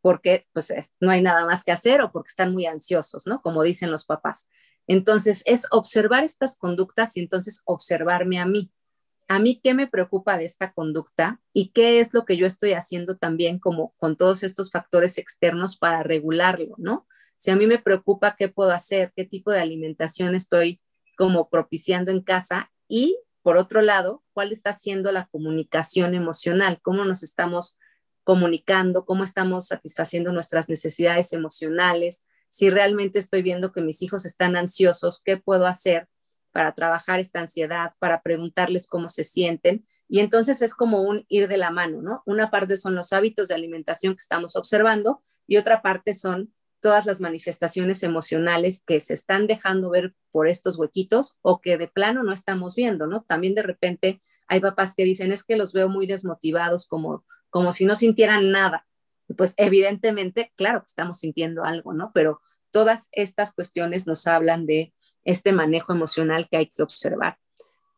porque 0.00 0.44
pues 0.52 0.72
no 1.00 1.10
hay 1.10 1.22
nada 1.22 1.44
más 1.44 1.64
que 1.64 1.72
hacer 1.72 2.00
o 2.00 2.12
porque 2.12 2.28
están 2.28 2.52
muy 2.52 2.66
ansiosos, 2.66 3.26
¿no? 3.26 3.40
Como 3.42 3.62
dicen 3.62 3.90
los 3.90 4.04
papás. 4.04 4.48
Entonces 4.86 5.42
es 5.46 5.66
observar 5.70 6.24
estas 6.24 6.56
conductas 6.56 7.16
y 7.16 7.20
entonces 7.20 7.62
observarme 7.64 8.38
a 8.38 8.46
mí 8.46 8.70
a 9.28 9.38
mí 9.38 9.60
qué 9.62 9.74
me 9.74 9.86
preocupa 9.86 10.38
de 10.38 10.44
esta 10.44 10.72
conducta 10.72 11.40
y 11.52 11.70
qué 11.70 12.00
es 12.00 12.14
lo 12.14 12.24
que 12.24 12.36
yo 12.36 12.46
estoy 12.46 12.72
haciendo 12.72 13.16
también 13.16 13.58
como 13.58 13.94
con 13.96 14.16
todos 14.16 14.42
estos 14.42 14.70
factores 14.70 15.18
externos 15.18 15.76
para 15.76 16.02
regularlo, 16.02 16.74
¿no? 16.78 17.06
Si 17.36 17.50
a 17.50 17.56
mí 17.56 17.66
me 17.66 17.78
preocupa 17.78 18.36
qué 18.36 18.48
puedo 18.48 18.70
hacer, 18.70 19.12
qué 19.14 19.24
tipo 19.24 19.50
de 19.50 19.60
alimentación 19.60 20.34
estoy 20.34 20.80
como 21.16 21.48
propiciando 21.48 22.10
en 22.10 22.22
casa 22.22 22.70
y 22.88 23.18
por 23.46 23.58
otro 23.58 23.80
lado, 23.80 24.24
cuál 24.32 24.50
está 24.50 24.72
siendo 24.72 25.12
la 25.12 25.26
comunicación 25.26 26.14
emocional, 26.14 26.80
cómo 26.82 27.04
nos 27.04 27.22
estamos 27.22 27.78
comunicando, 28.24 29.04
cómo 29.04 29.22
estamos 29.22 29.68
satisfaciendo 29.68 30.32
nuestras 30.32 30.68
necesidades 30.68 31.32
emocionales, 31.32 32.24
si 32.48 32.70
realmente 32.70 33.20
estoy 33.20 33.42
viendo 33.42 33.70
que 33.70 33.82
mis 33.82 34.02
hijos 34.02 34.26
están 34.26 34.56
ansiosos, 34.56 35.22
qué 35.24 35.36
puedo 35.36 35.66
hacer 35.66 36.08
para 36.56 36.72
trabajar 36.72 37.20
esta 37.20 37.40
ansiedad, 37.40 37.90
para 37.98 38.22
preguntarles 38.22 38.86
cómo 38.86 39.10
se 39.10 39.24
sienten. 39.24 39.84
Y 40.08 40.20
entonces 40.20 40.62
es 40.62 40.74
como 40.74 41.02
un 41.02 41.26
ir 41.28 41.48
de 41.48 41.58
la 41.58 41.70
mano, 41.70 42.00
¿no? 42.00 42.22
Una 42.24 42.48
parte 42.48 42.78
son 42.78 42.94
los 42.94 43.12
hábitos 43.12 43.48
de 43.48 43.54
alimentación 43.54 44.14
que 44.14 44.22
estamos 44.22 44.56
observando 44.56 45.20
y 45.46 45.58
otra 45.58 45.82
parte 45.82 46.14
son 46.14 46.54
todas 46.80 47.04
las 47.04 47.20
manifestaciones 47.20 48.02
emocionales 48.02 48.82
que 48.86 49.00
se 49.00 49.12
están 49.12 49.46
dejando 49.46 49.90
ver 49.90 50.14
por 50.30 50.48
estos 50.48 50.78
huequitos 50.78 51.36
o 51.42 51.60
que 51.60 51.76
de 51.76 51.88
plano 51.88 52.22
no 52.22 52.32
estamos 52.32 52.74
viendo, 52.74 53.06
¿no? 53.06 53.22
También 53.22 53.54
de 53.54 53.62
repente 53.62 54.18
hay 54.48 54.60
papás 54.60 54.94
que 54.94 55.04
dicen, 55.04 55.32
es 55.32 55.44
que 55.44 55.56
los 55.56 55.74
veo 55.74 55.90
muy 55.90 56.06
desmotivados, 56.06 56.86
como, 56.86 57.26
como 57.50 57.70
si 57.70 57.84
no 57.84 57.96
sintieran 57.96 58.50
nada. 58.50 58.86
pues 59.36 59.52
evidentemente, 59.58 60.54
claro 60.56 60.80
que 60.80 60.86
estamos 60.86 61.18
sintiendo 61.18 61.64
algo, 61.64 61.92
¿no? 61.92 62.12
Pero 62.14 62.40
Todas 62.70 63.08
estas 63.12 63.54
cuestiones 63.54 64.06
nos 64.06 64.26
hablan 64.26 64.66
de 64.66 64.92
este 65.24 65.52
manejo 65.52 65.92
emocional 65.92 66.48
que 66.48 66.58
hay 66.58 66.66
que 66.66 66.82
observar. 66.82 67.38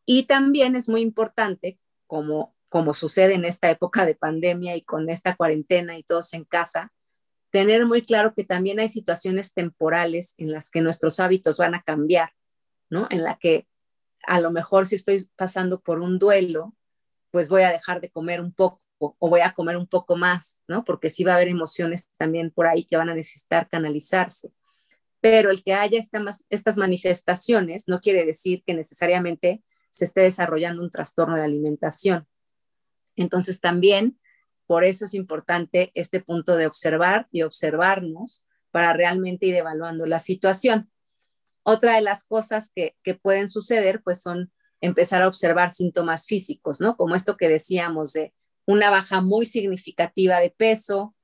Y 0.07 0.25
también 0.25 0.75
es 0.77 0.89
muy 0.89 1.03
importante, 1.03 1.79
como, 2.07 2.55
como 2.69 2.93
sucede 2.93 3.35
en 3.35 3.45
esta 3.45 3.71
época 3.71 4.07
de 4.07 4.15
pandemia 4.15 4.77
y 4.77 4.83
con 4.83 5.11
esta 5.11 5.37
cuarentena 5.37 5.99
y 5.99 6.03
todos 6.03 6.33
en 6.33 6.45
casa, 6.45 6.93
tener 7.51 7.87
muy 7.87 8.03
claro 8.03 8.35
que 8.35 8.45
también 8.45 8.81
hay 8.81 8.89
situaciones 8.89 9.53
temporales 9.53 10.35
en 10.39 10.53
las 10.53 10.71
que 10.71 10.81
nuestros 10.81 11.21
hábitos 11.21 11.59
van 11.59 11.75
a 11.75 11.83
cambiar, 11.83 12.31
¿no? 12.91 13.07
En 13.11 13.23
la 13.23 13.37
que 13.39 13.67
a 14.27 14.41
lo 14.41 14.51
mejor 14.51 14.87
si 14.87 14.95
estoy 14.95 15.29
pasando 15.37 15.81
por 15.81 16.01
un 16.01 16.19
duelo, 16.19 16.75
pues 17.31 17.49
voy 17.49 17.63
a 17.63 17.71
dejar 17.71 18.01
de 18.01 18.11
comer 18.11 18.41
un 18.41 18.53
poco 18.53 18.79
o 18.99 19.31
voy 19.31 19.41
a 19.41 19.53
comer 19.53 19.77
un 19.77 19.87
poco 19.87 20.17
más, 20.17 20.63
¿no? 20.67 20.85
Porque 20.85 21.11
sí 21.11 21.23
va 21.25 21.33
a 21.33 21.37
haber 21.37 21.49
emociones 21.49 22.09
también 22.19 22.51
por 22.51 22.67
ahí 22.67 22.85
que 22.85 22.97
van 22.97 23.09
a 23.09 23.15
necesitar 23.15 23.69
canalizarse 23.69 24.53
pero 25.21 25.51
el 25.51 25.63
que 25.63 25.75
haya 25.75 25.99
estas 26.49 26.77
manifestaciones 26.77 27.89
no 27.89 28.01
quiere 28.01 28.25
decir 28.25 28.63
que 28.67 28.75
necesariamente 28.75 29.63
se 29.91 30.05
esté 30.05 30.21
desarrollando 30.21 30.83
un 30.83 30.91
trastorno 30.91 31.37
de 31.37 31.45
alimentación. 31.45 32.27
Entonces 33.17 33.61
también 33.61 34.19
por 34.69 34.85
eso 34.85 35.07
es 35.07 35.15
importante 35.15 35.91
este 35.95 36.21
punto 36.21 36.57
de 36.57 36.67
observar 36.67 37.27
y 37.33 37.41
observarnos 37.41 38.45
para 38.71 38.93
realmente 38.93 39.47
ir 39.47 39.55
evaluando 39.55 40.05
la 40.05 40.19
situación. 40.19 40.93
Otra 41.63 41.95
de 41.95 42.03
las 42.03 42.23
cosas 42.25 42.71
que, 42.75 42.95
pueden 43.23 43.49
suceder 43.49 44.03
pues 44.03 44.21
son 44.21 44.53
empezar 44.83 45.23
a 45.23 45.29
observar 45.29 45.71
síntomas 45.71 46.27
físicos, 46.27 46.83
¿no? 46.83 46.99
Como 46.99 47.15
esto 47.15 47.39
que 47.39 47.49
decíamos 47.49 48.13
de 48.13 48.35
una 48.67 48.91
baja 48.91 49.23
muy 49.23 49.47
significativa 49.47 50.39
de 50.39 50.51
peso, 50.51 51.17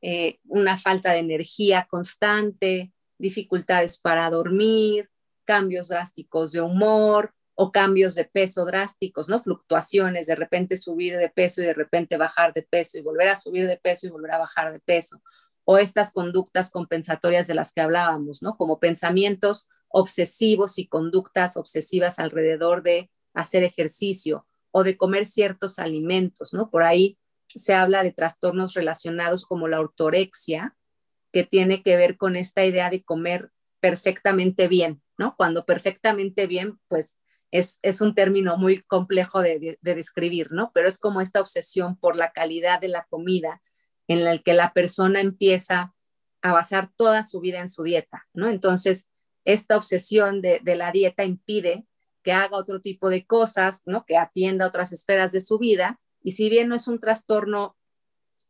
eh, 0.00 0.38
una 0.44 0.78
falta 0.78 1.12
de 1.12 1.18
energía 1.18 1.88
constante, 1.90 2.91
dificultades 3.22 4.00
para 4.00 4.28
dormir, 4.28 5.08
cambios 5.44 5.88
drásticos 5.88 6.50
de 6.50 6.60
humor 6.60 7.32
o 7.54 7.70
cambios 7.70 8.16
de 8.16 8.24
peso 8.24 8.64
drásticos, 8.64 9.28
¿no? 9.28 9.38
Fluctuaciones, 9.38 10.26
de 10.26 10.34
repente 10.34 10.76
subir 10.76 11.16
de 11.16 11.28
peso 11.28 11.62
y 11.62 11.66
de 11.66 11.74
repente 11.74 12.16
bajar 12.16 12.52
de 12.52 12.62
peso 12.62 12.98
y 12.98 13.02
volver 13.02 13.28
a 13.28 13.36
subir 13.36 13.68
de 13.68 13.76
peso 13.76 14.08
y 14.08 14.10
volver 14.10 14.32
a 14.32 14.38
bajar 14.38 14.72
de 14.72 14.80
peso. 14.80 15.22
O 15.64 15.78
estas 15.78 16.12
conductas 16.12 16.70
compensatorias 16.70 17.46
de 17.46 17.54
las 17.54 17.72
que 17.72 17.80
hablábamos, 17.80 18.42
¿no? 18.42 18.56
Como 18.56 18.80
pensamientos 18.80 19.68
obsesivos 19.88 20.78
y 20.78 20.88
conductas 20.88 21.56
obsesivas 21.56 22.18
alrededor 22.18 22.82
de 22.82 23.08
hacer 23.34 23.62
ejercicio 23.62 24.46
o 24.72 24.82
de 24.82 24.96
comer 24.96 25.26
ciertos 25.26 25.78
alimentos, 25.78 26.52
¿no? 26.52 26.70
Por 26.70 26.82
ahí 26.82 27.18
se 27.46 27.74
habla 27.74 28.02
de 28.02 28.10
trastornos 28.10 28.74
relacionados 28.74 29.46
como 29.46 29.68
la 29.68 29.78
ortorexia, 29.78 30.74
que 31.32 31.44
tiene 31.44 31.82
que 31.82 31.96
ver 31.96 32.16
con 32.16 32.36
esta 32.36 32.64
idea 32.64 32.90
de 32.90 33.02
comer 33.02 33.50
perfectamente 33.80 34.68
bien, 34.68 35.02
¿no? 35.18 35.34
Cuando 35.36 35.64
perfectamente 35.64 36.46
bien, 36.46 36.78
pues 36.88 37.20
es, 37.50 38.00
un 38.00 38.14
término 38.14 38.56
muy 38.56 38.82
complejo 38.82 39.42
de, 39.42 39.78
describir, 39.82 40.52
¿no? 40.52 40.70
Pero 40.72 40.88
es 40.88 40.98
como 40.98 41.20
esta 41.20 41.40
obsesión 41.40 41.96
por 41.96 42.16
la 42.16 42.32
calidad 42.32 42.80
de 42.80 42.88
la 42.88 43.06
comida 43.10 43.60
en 44.08 44.24
la 44.24 44.36
que 44.38 44.54
la 44.54 44.72
persona 44.72 45.20
empieza 45.20 45.94
a 46.40 46.52
basar 46.52 46.90
toda 46.96 47.24
su 47.24 47.40
vida 47.40 47.60
en 47.60 47.68
su 47.68 47.82
dieta, 47.82 48.26
¿no? 48.32 48.48
Entonces, 48.48 49.10
esta 49.44 49.76
obsesión 49.76 50.40
de, 50.40 50.60
de 50.62 50.76
la 50.76 50.92
dieta 50.92 51.24
impide 51.24 51.86
que 52.22 52.32
haga 52.32 52.56
otro 52.56 52.80
tipo 52.80 53.10
de 53.10 53.26
cosas, 53.26 53.82
¿no? 53.86 54.04
Que 54.06 54.16
atienda 54.16 54.66
otras 54.66 54.92
esferas 54.92 55.32
de 55.32 55.40
su 55.40 55.58
vida. 55.58 56.00
Y 56.22 56.32
si 56.32 56.48
bien 56.48 56.68
no 56.68 56.76
es 56.76 56.88
un 56.88 57.00
trastorno 57.00 57.76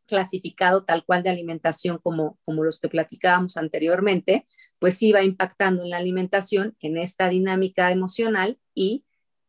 clasificado 0.07 0.83
tal 0.83 1.05
cual 1.05 1.23
de 1.23 1.29
alimentación 1.29 1.97
como, 1.97 2.39
como 2.43 2.63
los 2.63 2.79
que 2.79 2.89
platicábamos 2.89 3.57
anteriormente, 3.57 4.43
pues 4.79 4.97
sí 4.97 5.11
va 5.11 5.23
impactando 5.23 5.83
en 5.83 5.89
la 5.89 5.97
alimentación, 5.97 6.75
en 6.81 6.97
esta 6.97 7.29
dinámica 7.29 7.91
emocional 7.91 8.59
y 8.73 9.05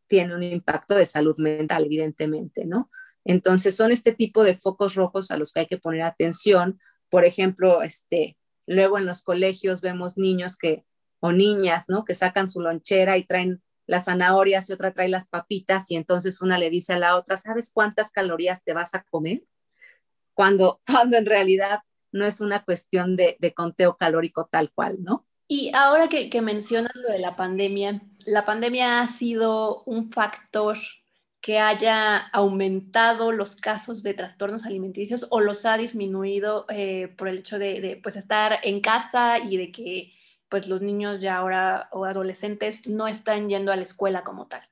tiene 0.07 0.35
un 0.35 0.43
impacto 0.43 0.95
de 0.95 1.05
salud 1.05 1.37
mental, 1.37 1.85
evidentemente, 1.85 2.65
¿no? 2.65 2.89
Entonces 3.23 3.75
son 3.75 3.91
este 3.91 4.13
tipo 4.13 4.43
de 4.43 4.55
focos 4.55 4.95
rojos 4.95 5.31
a 5.31 5.37
los 5.37 5.51
que 5.51 5.61
hay 5.61 5.67
que 5.67 5.79
poner 5.79 6.03
atención. 6.03 6.79
Por 7.09 7.25
ejemplo, 7.25 7.81
este, 7.81 8.37
luego 8.67 8.97
en 8.97 9.05
los 9.05 9.23
colegios 9.23 9.81
vemos 9.81 10.17
niños 10.17 10.57
que, 10.57 10.85
o 11.19 11.31
niñas, 11.31 11.85
¿no? 11.89 12.05
Que 12.05 12.13
sacan 12.13 12.47
su 12.47 12.61
lonchera 12.61 13.17
y 13.17 13.25
traen 13.25 13.63
las 13.87 14.05
zanahorias 14.05 14.69
y 14.69 14.73
otra 14.73 14.93
trae 14.93 15.09
las 15.09 15.27
papitas 15.27 15.89
y 15.91 15.95
entonces 15.95 16.41
una 16.41 16.57
le 16.57 16.69
dice 16.69 16.93
a 16.93 16.99
la 16.99 17.15
otra, 17.15 17.37
¿sabes 17.37 17.71
cuántas 17.73 18.11
calorías 18.11 18.63
te 18.63 18.73
vas 18.73 18.95
a 18.95 19.03
comer? 19.03 19.41
Cuando, 20.35 20.79
cuando 20.87 21.17
en 21.17 21.25
realidad 21.25 21.79
no 22.11 22.25
es 22.25 22.39
una 22.39 22.63
cuestión 22.63 23.15
de, 23.15 23.37
conteo 23.55 23.97
calórico 23.97 24.47
tal 24.51 24.71
cual, 24.71 24.97
¿no? 25.03 25.25
Y 25.47 25.71
ahora 25.73 26.07
que, 26.07 26.29
que, 26.29 26.41
mencionas 26.41 26.95
lo 26.95 27.09
de 27.09 27.19
la 27.19 27.35
pandemia, 27.35 28.01
¿la 28.25 28.45
pandemia 28.45 29.01
ha 29.01 29.07
sido 29.07 29.83
un 29.83 30.11
factor 30.11 30.77
que 31.45 31.59
haya 31.59 32.17
aumentado 32.17 33.31
los 33.31 33.55
casos 33.55 34.01
de 34.01 34.15
trastornos 34.15 34.65
alimenticios 34.65 35.27
o 35.29 35.41
los 35.41 35.63
ha 35.67 35.77
disminuido 35.77 36.65
eh, 36.69 37.13
por 37.15 37.27
el 37.27 37.37
hecho 37.37 37.59
de, 37.59 37.99
pues, 38.01 38.15
estar 38.15 38.57
en 38.63 38.81
casa 38.81 39.37
y 39.37 39.55
de 39.57 39.71
que 39.71 40.11
pues 40.49 40.67
los 40.67 40.81
niños 40.81 41.21
ya 41.21 41.37
ahora 41.37 41.87
o 41.91 42.05
adolescentes 42.05 42.87
no 42.87 43.07
están 43.07 43.47
yendo 43.47 43.71
a 43.71 43.75
la 43.75 43.83
escuela 43.83 44.23
como 44.23 44.47
tal. 44.47 44.67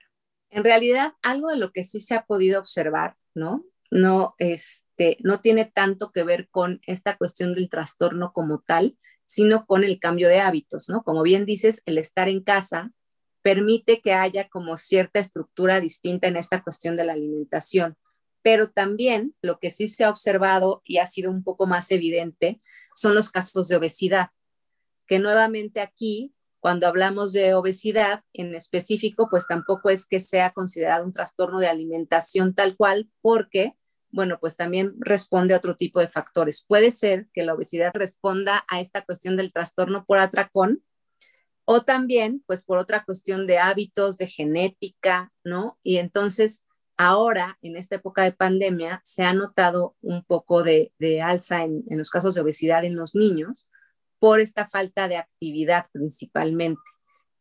En 0.49 0.63
realidad, 0.63 1.13
algo 1.21 1.49
de 1.49 1.57
lo 1.57 1.71
que 1.71 1.83
sí 1.83 1.99
se 1.99 2.15
ha 2.15 2.25
podido 2.25 2.59
observar, 2.59 3.17
¿no? 3.35 3.63
No, 3.91 4.35
este, 4.37 5.17
no 5.21 5.41
tiene 5.41 5.65
tanto 5.65 6.11
que 6.11 6.23
ver 6.23 6.49
con 6.49 6.81
esta 6.87 7.17
cuestión 7.17 7.53
del 7.53 7.69
trastorno 7.69 8.33
como 8.33 8.63
tal, 8.65 8.97
sino 9.25 9.65
con 9.65 9.83
el 9.83 9.99
cambio 9.99 10.27
de 10.27 10.41
hábitos, 10.41 10.89
¿no? 10.89 11.03
Como 11.03 11.23
bien 11.23 11.45
dices, 11.45 11.81
el 11.85 11.97
estar 11.97 12.29
en 12.29 12.43
casa 12.43 12.91
permite 13.41 14.01
que 14.01 14.13
haya 14.13 14.47
como 14.47 14.77
cierta 14.77 15.19
estructura 15.19 15.79
distinta 15.79 16.27
en 16.27 16.37
esta 16.37 16.63
cuestión 16.63 16.95
de 16.95 17.05
la 17.05 17.13
alimentación. 17.13 17.97
Pero 18.41 18.71
también 18.71 19.35
lo 19.41 19.59
que 19.59 19.69
sí 19.69 19.87
se 19.87 20.03
ha 20.03 20.09
observado 20.09 20.81
y 20.83 20.97
ha 20.97 21.05
sido 21.05 21.29
un 21.29 21.43
poco 21.43 21.67
más 21.67 21.91
evidente 21.91 22.61
son 22.93 23.15
los 23.15 23.29
casos 23.29 23.67
de 23.67 23.75
obesidad, 23.75 24.29
que 25.07 25.19
nuevamente 25.19 25.81
aquí, 25.81 26.33
cuando 26.63 26.87
hablamos 26.87 27.33
de 27.33 27.55
obesidad 27.55 28.23
en 28.31 28.55
específico, 28.55 29.27
pues 29.29 29.47
tampoco 29.47 29.89
es 29.89 30.07
que 30.07 30.21
sea 30.21 30.53
considerado 30.53 31.03
un 31.03 31.11
trastorno 31.11 31.59
de 31.59 31.67
alimentación 31.67 32.55
tal 32.55 32.77
cual, 32.77 33.09
porque 33.21 33.73
bueno, 34.11 34.37
pues 34.39 34.55
también 34.55 34.93
responde 34.99 35.53
a 35.53 35.57
otro 35.57 35.75
tipo 35.75 35.99
de 35.99 36.07
factores. 36.07 36.63
Puede 36.65 36.91
ser 36.91 37.27
que 37.33 37.43
la 37.43 37.53
obesidad 37.53 37.91
responda 37.93 38.63
a 38.69 38.79
esta 38.79 39.03
cuestión 39.03 39.35
del 39.35 39.51
trastorno 39.51 40.05
por 40.05 40.19
atracón 40.19 40.81
o 41.65 41.81
también, 41.81 42.41
pues 42.47 42.63
por 42.63 42.77
otra 42.77 43.03
cuestión 43.03 43.45
de 43.45 43.59
hábitos, 43.59 44.17
de 44.17 44.27
genética, 44.27 45.33
¿no? 45.43 45.77
Y 45.83 45.97
entonces, 45.97 46.65
ahora, 46.95 47.57
en 47.61 47.75
esta 47.75 47.95
época 47.95 48.23
de 48.23 48.31
pandemia, 48.31 49.01
se 49.03 49.23
ha 49.23 49.33
notado 49.33 49.97
un 49.99 50.23
poco 50.23 50.63
de, 50.63 50.93
alza 51.21 51.65
en, 51.65 51.83
los 51.89 52.09
casos 52.09 52.35
de 52.35 52.41
obesidad 52.41 52.85
en 52.85 52.95
los 52.95 53.15
niños 53.15 53.67
por 54.23 54.39
esta 54.39 54.65
falta 54.65 55.09
de 55.09 55.17
actividad 55.17 55.85
principalmente 55.91 56.79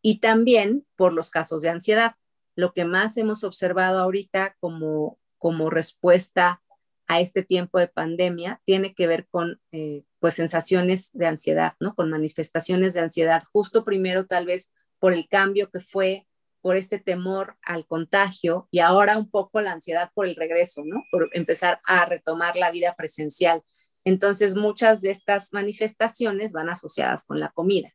y 0.02 0.18
también 0.18 0.84
por 0.96 1.12
los 1.12 1.30
casos 1.30 1.62
de 1.62 1.68
ansiedad. 1.68 2.16
Lo 2.56 2.72
que 2.72 2.84
más 2.84 3.16
hemos 3.18 3.44
observado 3.44 4.00
ahorita 4.00 4.56
como, 4.58 5.20
como 5.38 5.70
respuesta 5.70 6.60
a 7.06 7.20
este 7.20 7.44
tiempo 7.44 7.78
de 7.78 7.86
pandemia 7.86 8.60
tiene 8.64 8.94
que 8.94 9.06
ver 9.06 9.28
con 9.30 9.60
eh, 9.70 10.02
pues 10.18 10.34
sensaciones 10.34 11.12
de 11.12 11.28
ansiedad, 11.28 11.74
¿no? 11.78 11.94
Con 11.94 12.10
manifestaciones 12.10 12.94
de 12.94 13.00
ansiedad, 13.02 13.44
justo 13.52 13.84
primero 13.84 14.26
tal 14.26 14.46
vez 14.46 14.74
por 14.98 15.12
el 15.12 15.28
cambio 15.28 15.70
que 15.70 15.78
fue, 15.78 16.26
por 16.62 16.76
este 16.76 16.98
temor 16.98 17.58
al 17.62 17.86
contagio 17.86 18.66
y 18.72 18.80
ahora 18.80 19.18
un 19.18 19.30
poco 19.30 19.60
la 19.60 19.70
ansiedad 19.70 20.10
por 20.14 20.26
el 20.26 20.34
regreso, 20.34 20.82
¿no? 20.84 21.04
Por 21.12 21.30
empezar 21.32 21.78
a 21.84 22.06
retomar 22.06 22.56
la 22.56 22.72
vida 22.72 22.96
presencial. 22.96 23.62
Entonces 24.04 24.54
muchas 24.56 25.00
de 25.00 25.10
estas 25.10 25.52
manifestaciones 25.52 26.52
van 26.52 26.68
asociadas 26.68 27.24
con 27.24 27.40
la 27.40 27.50
comida. 27.50 27.90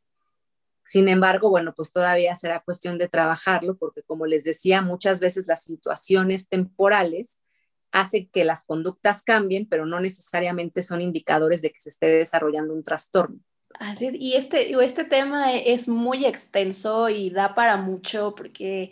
Sin 0.86 1.10
embargo, 1.10 1.50
bueno, 1.50 1.74
pues 1.76 1.92
todavía 1.92 2.36
será 2.36 2.62
cuestión 2.62 2.98
de 2.98 3.10
trabajarlo 3.10 3.78
porque 3.78 4.04
como 4.04 4.26
les 4.26 4.46
decía, 4.46 4.82
muchas 4.82 5.20
veces 5.20 5.48
las 5.48 5.64
situaciones 5.64 6.48
temporales 6.48 7.42
hace 7.92 8.30
que 8.30 8.46
las 8.46 8.66
conductas 8.66 9.22
cambien, 9.22 9.68
pero 9.68 9.86
no 9.86 10.00
necesariamente 10.00 10.84
son 10.84 11.02
indicadores 11.02 11.62
de 11.62 11.72
que 11.72 11.80
se 11.80 11.90
esté 11.90 12.08
desarrollando 12.08 12.74
un 12.74 12.84
trastorno. 12.84 13.40
Y 14.00 14.34
este, 14.34 14.72
este 14.84 15.04
tema 15.04 15.54
e, 15.54 15.74
es 15.74 15.88
muy 15.88 16.26
extenso 16.26 17.10
y 17.10 17.30
da 17.30 17.54
para 17.54 17.78
mucho 17.78 18.34
porque 18.36 18.92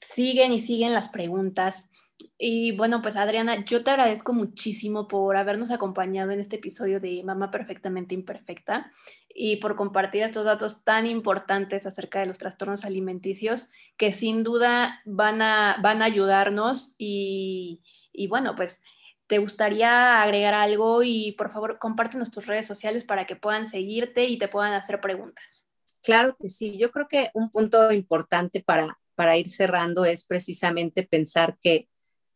siguen 0.00 0.52
y 0.52 0.60
siguen 0.60 0.92
las 0.92 1.08
preguntas. 1.08 1.89
Y 2.38 2.72
bueno, 2.76 3.02
pues 3.02 3.16
Adriana, 3.16 3.64
yo 3.64 3.84
te 3.84 3.90
agradezco 3.90 4.32
muchísimo 4.32 5.08
por 5.08 5.36
habernos 5.36 5.70
acompañado 5.70 6.30
en 6.30 6.40
este 6.40 6.56
episodio 6.56 7.00
de 7.00 7.22
Mamá 7.24 7.50
Perfectamente 7.50 8.14
Imperfecta 8.14 8.90
y 9.28 9.56
por 9.56 9.76
compartir 9.76 10.22
estos 10.22 10.44
datos 10.44 10.84
tan 10.84 11.06
importantes 11.06 11.86
acerca 11.86 12.20
de 12.20 12.26
los 12.26 12.38
trastornos 12.38 12.84
alimenticios 12.84 13.70
que 13.96 14.12
sin 14.12 14.42
duda 14.42 15.00
van 15.04 15.42
a, 15.42 15.78
van 15.82 16.02
a 16.02 16.06
ayudarnos 16.06 16.94
y, 16.98 17.82
y 18.12 18.26
bueno, 18.28 18.56
pues 18.56 18.82
te 19.26 19.38
gustaría 19.38 20.22
agregar 20.22 20.54
algo 20.54 21.02
y 21.04 21.32
por 21.32 21.52
favor 21.52 21.78
compártenos 21.78 22.30
tus 22.32 22.46
redes 22.46 22.66
sociales 22.66 23.04
para 23.04 23.26
que 23.26 23.36
puedan 23.36 23.70
seguirte 23.70 24.24
y 24.24 24.38
te 24.38 24.48
puedan 24.48 24.72
hacer 24.72 25.00
preguntas. 25.00 25.66
Claro 26.02 26.36
que 26.38 26.48
sí, 26.48 26.78
yo 26.78 26.90
creo 26.90 27.06
que 27.06 27.30
un 27.34 27.50
punto 27.50 27.92
importante 27.92 28.62
para, 28.62 28.98
para 29.14 29.36
ir 29.36 29.48
cerrando 29.48 30.04
es 30.04 30.26
precisamente 30.26 31.04
pensar 31.04 31.58
que, 31.60 31.89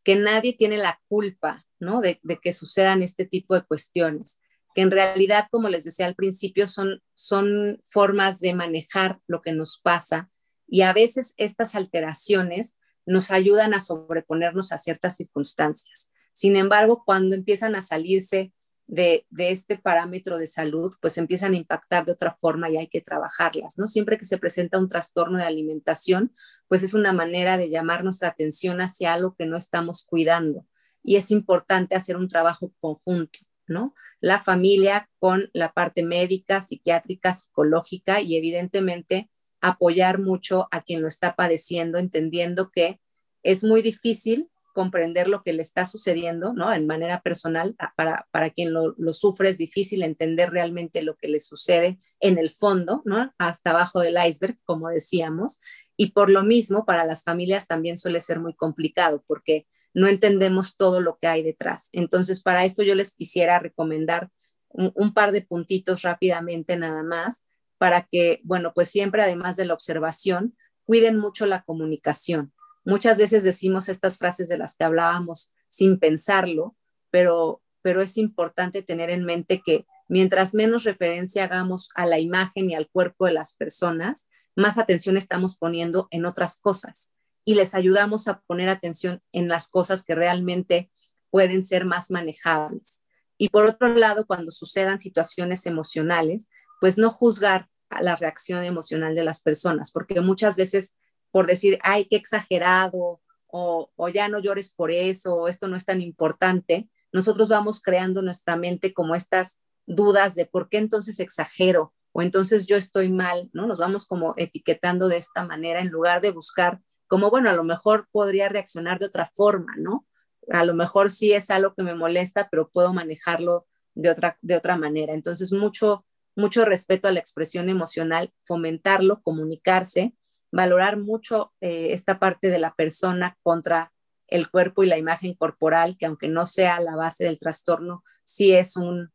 que 0.05 0.17
nadie 0.17 0.53
tiene 0.53 0.77
la 0.77 1.01
culpa 1.09 1.67
¿no? 1.81 2.01
de, 2.01 2.21
que 2.43 2.53
sucedan 2.53 3.03
este 3.03 3.25
tipo 3.25 3.55
de 3.55 3.65
cuestiones, 3.65 4.41
que 4.75 4.83
en 4.83 4.91
realidad, 4.91 5.47
como 5.51 5.69
les 5.69 5.85
decía 5.85 6.07
al 6.07 6.15
principio, 6.15 6.67
son, 6.67 7.03
son 7.15 7.81
formas 7.83 8.41
de 8.41 8.55
manejar 8.55 9.21
lo 9.27 9.43
que 9.43 9.53
nos 9.53 9.79
pasa 9.79 10.31
y 10.67 10.83
a 10.83 10.93
veces 10.93 11.35
estas 11.37 11.75
alteraciones 11.75 12.79
nos 13.07 13.31
ayudan 13.31 13.75
a 13.75 13.81
sobreponernos 13.81 14.73
a 14.73 14.79
ciertas 14.79 15.17
circunstancias. 15.17 16.11
Sin 16.33 16.57
embargo, 16.57 17.03
cuando 17.05 17.35
empiezan 17.35 17.75
a 17.75 17.81
salirse 17.81 18.53
de, 18.87 19.27
este 19.39 19.79
parámetro 19.79 20.39
de 20.39 20.47
salud, 20.47 20.93
pues 21.01 21.19
empiezan 21.19 21.55
a 21.55 21.57
impactar 21.57 22.05
de 22.05 22.13
otra 22.13 22.35
forma 22.39 22.71
y 22.71 22.77
hay 22.77 22.89
que 22.89 23.01
trabajarlas, 23.01 23.79
¿no? 23.79 23.87
Siempre 23.87 24.19
que 24.19 24.25
se 24.25 24.39
presenta 24.39 24.79
un 24.79 24.89
trastorno 24.89 25.39
de 25.39 25.45
alimentación, 25.45 26.35
pues 26.69 26.83
es 26.83 26.95
una 26.95 27.13
manera 27.13 27.57
de 27.57 27.71
llamar 27.71 28.05
nuestra 28.05 28.29
atención 28.29 28.81
hacia 28.81 29.15
algo 29.15 29.35
que 29.37 29.47
no 29.47 29.57
estamos 29.57 30.05
cuidando. 30.05 30.67
Y 31.03 31.17
es 31.17 31.31
importante 31.31 31.95
hacer 31.95 32.17
un 32.17 32.29
trabajo 32.29 32.73
conjunto, 32.79 33.39
¿no? 33.67 33.95
La 34.21 34.39
familia 34.39 35.11
con 35.19 35.51
la 35.53 35.73
parte 35.73 36.03
médica, 36.03 36.61
psiquiátrica, 36.61 37.33
psicológica 37.33 38.21
y 38.21 38.37
evidentemente 38.37 39.31
apoyar 39.61 40.21
mucho 40.21 40.69
a 40.71 40.83
quien 40.83 41.03
lo 41.03 41.09
está 41.09 41.37
padeciendo, 41.37 41.99
entendiendo 41.99 42.71
que 42.71 43.01
es 43.43 43.65
muy 43.65 43.83
difícil 43.83 44.51
comprender 44.75 45.29
lo 45.29 45.43
que 45.43 45.55
le 45.55 45.63
está 45.63 45.87
sucediendo, 45.87 46.53
¿no? 46.53 46.71
En 46.75 46.87
manera 46.87 47.23
personal, 47.23 47.75
para, 47.97 48.29
para 48.31 48.51
quien 48.51 48.75
lo, 48.75 48.95
sufre 49.15 49.49
es 49.49 49.57
difícil 49.57 50.03
entender 50.03 50.51
realmente 50.51 51.01
lo 51.03 51.17
que 51.17 51.29
le 51.29 51.41
sucede 51.41 51.99
en 52.21 52.37
el 52.37 52.51
fondo, 52.51 53.01
¿no? 53.07 53.33
Hasta 53.39 53.71
abajo 53.71 54.01
del 54.01 54.19
iceberg, 54.23 54.59
como 54.65 54.89
decíamos. 54.89 55.63
Y 55.97 56.13
por 56.13 56.29
lo 56.29 56.43
mismo, 56.43 56.85
para 56.85 57.07
las 57.07 57.25
familias 57.25 57.67
también 57.67 57.97
suele 57.97 58.21
ser 58.21 58.41
muy 58.41 58.55
complicado 58.55 59.25
porque 59.27 59.67
no 59.95 60.09
entendemos 60.09 60.77
todo 60.77 61.01
lo 61.01 61.17
que 61.19 61.29
hay 61.29 61.43
detrás. 61.43 61.89
Entonces, 61.93 62.43
para 62.43 62.65
esto 62.65 62.83
yo 62.83 62.95
les 62.95 63.15
quisiera 63.15 63.59
recomendar 63.61 64.31
un 64.69 65.15
par 65.15 65.31
de 65.31 65.43
puntitos 65.43 66.03
rápidamente 66.03 66.77
nada 66.77 67.05
más 67.05 67.47
para 67.79 68.03
que, 68.03 68.41
bueno, 68.43 68.73
pues 68.75 68.89
siempre 68.89 69.23
además 69.23 69.57
de 69.57 69.67
la 69.67 69.75
observación, 69.75 70.57
cuiden 70.85 71.17
mucho 71.17 71.47
la 71.47 71.63
comunicación. 71.63 72.53
Muchas 72.85 73.19
veces 73.19 73.45
decimos 73.45 73.89
estas 73.89 74.19
frases 74.19 74.49
de 74.49 74.59
las 74.59 74.77
que 74.77 74.85
hablábamos 74.85 75.53
sin 75.69 75.99
pensarlo, 75.99 76.77
pero, 77.11 77.63
pero 77.83 78.03
es 78.03 78.17
importante 78.19 78.83
tener 78.83 79.11
en 79.11 79.25
mente 79.25 79.63
que 79.65 79.87
mientras 80.09 80.55
menos 80.55 80.85
referencia 80.85 81.45
hagamos 81.45 81.89
a 81.95 82.07
la 82.07 82.19
imagen 82.19 82.71
y 82.71 82.75
al 82.75 82.89
cuerpo 82.89 83.27
de 83.27 83.33
las 83.33 83.55
personas, 83.55 84.29
más 84.55 84.79
atención 84.79 85.17
estamos 85.17 85.57
poniendo 85.57 86.09
en 86.11 86.27
otras 86.27 86.61
cosas 86.61 87.15
y 87.45 87.55
les 87.55 87.75
ayudamos 87.75 88.29
a 88.29 88.41
poner 88.41 88.69
atención 88.69 89.23
en 89.33 89.49
las 89.49 89.69
cosas 89.69 90.05
que 90.05 90.15
realmente 90.15 90.91
pueden 91.31 91.63
ser 91.63 91.85
más 91.85 92.11
manejables. 92.11 93.05
Y 93.37 93.49
por 93.49 93.67
otro 93.67 93.89
lado, 93.95 94.27
cuando 94.27 94.51
sucedan 94.51 94.99
situaciones 94.99 95.67
emocionales, 95.67 96.49
pues 96.81 96.99
no 96.99 97.11
juzgar 97.11 97.69
a 97.91 98.03
la 98.03 98.17
reacción 98.17 98.65
emocional 98.65 99.15
de 99.15 99.25
las 99.25 99.43
personas, 99.43 99.91
porque 99.91 100.21
muchas 100.21 100.57
veces 100.57 100.97
por 101.35 101.49
decir, 101.49 101.81
ay, 101.83 102.05
qué 102.05 102.15
exagerado, 102.15 103.21
o, 103.49 103.91
ya 104.15 104.29
no 104.29 104.39
llores 104.39 104.73
por 104.73 104.93
eso, 104.93 105.35
o 105.35 105.49
esto 105.49 105.67
no 105.67 105.75
es 105.75 105.85
tan 105.85 106.01
importante, 106.01 106.89
nosotros 107.13 107.49
vamos 107.49 107.83
creando 107.83 108.23
nuestra 108.23 108.55
mente 108.55 108.95
como 108.95 109.17
estas 109.17 109.61
dudas 109.85 110.37
de 110.37 110.47
por 110.47 110.69
qué 110.69 110.77
entonces 110.79 111.19
exagero 111.19 111.93
o 112.13 112.23
entonces 112.23 112.69
yo 112.69 112.77
estoy 112.77 113.09
mal, 113.09 113.51
¿no? 113.53 113.67
Nos 113.67 113.81
vamos 113.81 114.07
como 114.07 114.35
etiquetando 114.37 115.09
de 115.09 115.17
esta 115.17 115.45
manera 115.45 115.81
en 115.81 115.89
lugar 115.89 116.21
de 116.21 116.31
buscar 116.31 116.81
como, 117.09 117.31
bueno, 117.31 117.51
a 117.51 117.55
lo 117.55 117.65
mejor 117.65 118.07
podría 118.13 118.49
reaccionar 118.49 119.01
de 119.01 119.07
otra 119.07 119.27
forma, 119.27 119.75
¿no? 119.77 120.07
A 120.53 120.65
lo 120.65 120.75
mejor 120.75 121.11
sí 121.11 121.33
es 121.33 121.51
algo 121.51 121.75
que 121.75 121.83
me 121.83 121.97
molesta, 121.97 122.47
pero 122.49 122.71
puedo 122.71 122.93
manejarlo 122.93 123.67
de 123.97 124.11
otra, 124.11 124.39
de 124.41 124.55
otra 124.55 124.77
manera. 124.77 125.15
Entonces, 125.15 125.53
mucho, 125.53 126.07
mucho 126.37 126.65
respeto 126.65 127.09
a 127.09 127.13
la 127.13 127.19
expresión 127.19 127.69
emocional, 127.69 128.33
fomentarlo, 128.41 129.21
comunicarse, 129.21 130.15
valorar 130.55 130.97
mucho 130.99 131.53
eh, 131.61 131.89
esta 131.91 132.21
parte 132.21 132.49
de 132.49 132.61
la 132.61 132.75
persona 132.75 133.37
contra 133.43 133.93
el 134.29 134.49
cuerpo 134.49 134.85
y 134.85 134.87
la 134.87 134.97
imagen 134.97 135.35
corporal, 135.35 135.97
que 135.99 136.07
aunque 136.07 136.29
no 136.29 136.47
sea 136.47 136.79
la 136.81 136.95
base 136.95 137.25
del 137.25 137.41
trastorno, 137.41 138.05
sí 138.25 138.55
es 138.55 138.77
un, 138.77 139.13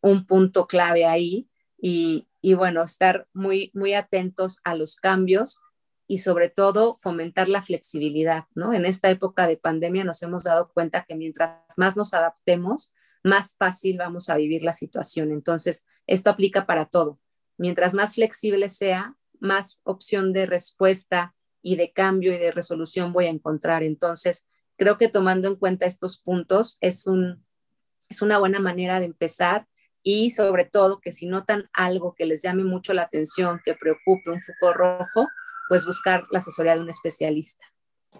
un 0.00 0.24
punto 0.24 0.68
clave 0.68 1.04
ahí. 1.04 1.50
Y, 1.80 2.28
y, 2.40 2.54
bueno, 2.54 2.82
estar 2.82 3.26
muy, 3.32 3.70
muy 3.74 3.94
atentos 3.94 4.60
a 4.64 4.74
los 4.76 4.96
cambios 4.96 5.60
y 6.06 6.18
sobre 6.18 6.48
todo 6.48 6.94
fomentar 6.94 7.48
la 7.48 7.60
flexibilidad, 7.60 8.44
¿no? 8.54 8.72
En 8.72 8.84
esta 8.86 9.10
época 9.10 9.46
de 9.46 9.56
pandemia 9.56 10.04
nos 10.04 10.22
hemos 10.22 10.44
dado 10.44 10.70
cuenta 10.72 11.04
que 11.08 11.16
mientras 11.16 11.58
más 11.76 11.96
nos 11.96 12.14
adaptemos, 12.14 12.92
más 13.24 13.56
fácil 13.56 13.98
vamos 13.98 14.28
a 14.28 14.36
vivir 14.36 14.62
la 14.62 14.72
situación. 14.72 15.32
Entonces, 15.32 15.86
esto 16.06 16.30
aplica 16.30 16.66
para 16.66 16.86
todo. 16.86 17.18
mientras 17.60 17.92
más 17.92 18.14
flexible 18.14 18.68
sea, 18.68 19.17
más 19.40 19.80
opción 19.84 20.32
de 20.32 20.46
respuesta 20.46 21.34
y 21.62 21.76
de 21.76 21.92
cambio 21.92 22.32
y 22.32 22.38
de 22.38 22.50
resolución 22.50 23.12
voy 23.12 23.26
a 23.26 23.30
encontrar. 23.30 23.82
Entonces, 23.82 24.48
creo 24.76 24.98
que 24.98 25.08
tomando 25.08 25.48
en 25.48 25.56
cuenta 25.56 25.86
estos 25.86 26.20
puntos 26.20 26.78
es, 26.80 27.06
un, 27.06 27.44
es 28.08 28.22
una 28.22 28.38
buena 28.38 28.60
manera 28.60 29.00
de 29.00 29.06
empezar 29.06 29.66
y 30.02 30.30
sobre 30.30 30.64
todo 30.64 31.00
que 31.00 31.12
si 31.12 31.26
notan 31.26 31.66
algo 31.72 32.14
que 32.16 32.26
les 32.26 32.42
llame 32.42 32.64
mucho 32.64 32.94
la 32.94 33.02
atención, 33.02 33.60
que 33.64 33.74
preocupe 33.74 34.30
un 34.30 34.40
foco 34.40 34.72
rojo, 34.72 35.28
pues 35.68 35.84
buscar 35.84 36.24
la 36.30 36.38
asesoría 36.38 36.76
de 36.76 36.82
un 36.82 36.88
especialista. 36.88 37.66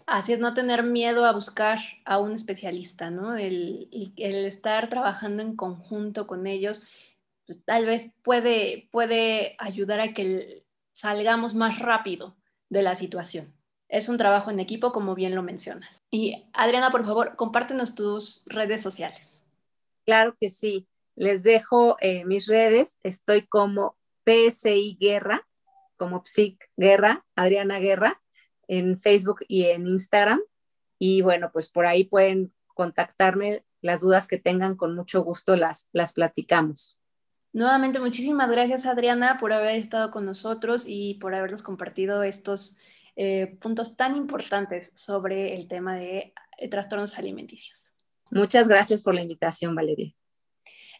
Así 0.07 0.33
es, 0.33 0.39
no 0.39 0.55
tener 0.55 0.83
miedo 0.83 1.25
a 1.25 1.33
buscar 1.33 1.79
a 2.05 2.19
un 2.19 2.33
especialista, 2.33 3.11
¿no? 3.11 3.37
El, 3.37 3.89
el, 4.17 4.45
estar 4.47 4.89
trabajando 4.89 5.43
en 5.43 5.57
conjunto 5.57 6.27
con 6.27 6.47
ellos, 6.47 6.83
pues, 7.47 7.63
tal 7.65 7.87
vez 7.87 8.11
puede, 8.23 8.89
puede 8.91 9.55
ayudar 9.59 10.01
a 10.01 10.15
que 10.15 10.65
salgamos 10.99 11.55
más 11.55 11.79
rápido 11.79 12.37
de 12.71 12.83
la 12.83 12.97
situación. 12.97 13.55
Es 13.89 14.09
un 14.09 14.19
trabajo 14.19 14.51
en 14.51 14.59
equipo, 14.59 14.93
como 14.93 15.15
bien 15.15 15.37
lo 15.37 15.45
mencionas. 15.45 16.03
Y 16.11 16.45
Adriana, 16.53 16.91
por 16.91 17.07
favor, 17.07 17.37
compártenos 17.37 17.95
tus 17.95 18.43
redes 18.47 18.83
sociales. 18.83 19.21
Claro 20.05 20.37
que 20.39 20.49
sí. 20.49 20.89
Les 21.15 21.45
dejo 21.45 21.97
eh, 22.01 22.25
mis 22.25 22.49
redes. 22.49 22.99
Estoy 23.05 23.47
como 23.47 23.97
PSI 24.27 24.99
Guerra, 25.01 25.47
como 25.97 26.23
PSIC 26.23 26.69
Guerra, 26.77 27.25
Adriana 27.37 27.79
Guerra, 27.79 28.21
en 28.67 28.99
Facebook 28.99 29.39
y 29.47 29.67
en 29.67 29.87
Instagram. 29.87 30.41
Y 30.99 31.23
bueno, 31.23 31.51
pues 31.53 31.71
por 31.71 31.87
ahí 31.87 32.05
pueden 32.05 32.53
contactarme 32.75 33.65
las 33.83 34.01
dudas 34.01 34.27
que 34.27 34.39
tengan, 34.39 34.75
con 34.75 34.97
mucho 34.97 35.23
gusto 35.23 35.55
las, 35.55 35.91
las 35.93 36.13
platicamos. 36.13 36.98
Nuevamente, 37.53 37.99
muchísimas 37.99 38.51
gracias 38.51 38.87
Adriana 38.87 39.39
por 39.39 39.53
haber 39.53 39.77
estado 39.77 40.11
con 40.11 40.27
nosotros 40.27 40.85
y 40.87 41.15
por 41.15 41.35
habernos 41.35 41.63
compartido 41.63 42.23
estos 42.23 42.77
eh, 43.17 43.57
puntos 43.61 43.97
tan 43.97 44.17
importantes 44.17 44.93
sobre 44.95 45.57
el 45.57 45.67
tema 45.67 45.97
de 45.97 46.33
eh, 46.59 46.69
trastornos 46.69 47.19
alimenticios. 47.19 47.83
Muchas 48.31 48.69
gracias 48.69 49.03
por 49.03 49.15
la 49.15 49.23
invitación, 49.23 49.75
Valeria. 49.75 50.15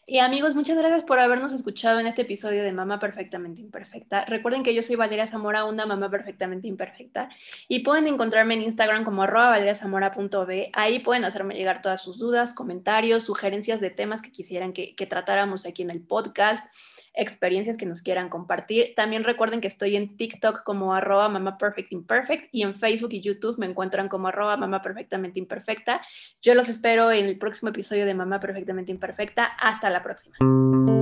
Y 0.07 0.19
amigos, 0.19 0.55
muchas 0.55 0.77
gracias 0.77 1.03
por 1.03 1.19
habernos 1.19 1.53
escuchado 1.53 1.99
en 1.99 2.07
este 2.07 2.23
episodio 2.23 2.63
de 2.63 2.71
Mamá 2.71 2.99
Perfectamente 2.99 3.61
Imperfecta. 3.61 4.25
Recuerden 4.25 4.63
que 4.63 4.73
yo 4.73 4.81
soy 4.81 4.95
Valeria 4.95 5.27
Zamora, 5.27 5.65
una 5.65 5.85
mamá 5.85 6.09
perfectamente 6.09 6.67
imperfecta, 6.67 7.29
y 7.67 7.79
pueden 7.79 8.07
encontrarme 8.07 8.55
en 8.55 8.63
Instagram 8.63 9.03
como 9.03 9.23
arroba 9.23 9.49
valeriazamora.b. 9.49 10.71
Ahí 10.73 10.99
pueden 10.99 11.25
hacerme 11.25 11.53
llegar 11.55 11.83
todas 11.83 12.01
sus 12.01 12.17
dudas, 12.17 12.53
comentarios, 12.53 13.23
sugerencias 13.23 13.81
de 13.81 13.91
temas 13.91 14.21
que 14.21 14.31
quisieran 14.31 14.73
que, 14.73 14.95
que 14.95 15.05
tratáramos 15.05 15.67
aquí 15.67 15.83
en 15.83 15.91
el 15.91 16.01
podcast 16.01 16.65
experiencias 17.13 17.77
que 17.77 17.85
nos 17.85 18.01
quieran 18.01 18.29
compartir. 18.29 18.93
También 18.95 19.23
recuerden 19.23 19.61
que 19.61 19.67
estoy 19.67 19.95
en 19.95 20.15
TikTok 20.15 20.63
como 20.63 20.93
arroba 20.93 21.27
mamá 21.29 21.57
perfect 21.57 21.91
imperfect 21.91 22.49
y 22.51 22.63
en 22.63 22.75
Facebook 22.75 23.11
y 23.11 23.21
YouTube 23.21 23.57
me 23.57 23.65
encuentran 23.65 24.07
como 24.07 24.27
arroba 24.27 24.57
mamá 24.57 24.81
perfectamente 24.81 25.39
imperfecta. 25.39 26.01
Yo 26.41 26.53
los 26.53 26.69
espero 26.69 27.11
en 27.11 27.25
el 27.25 27.37
próximo 27.37 27.69
episodio 27.69 28.05
de 28.05 28.13
Mamá 28.13 28.39
Perfectamente 28.39 28.91
Imperfecta. 28.91 29.45
Hasta 29.45 29.89
la 29.99 30.03
próxima. 30.03 30.98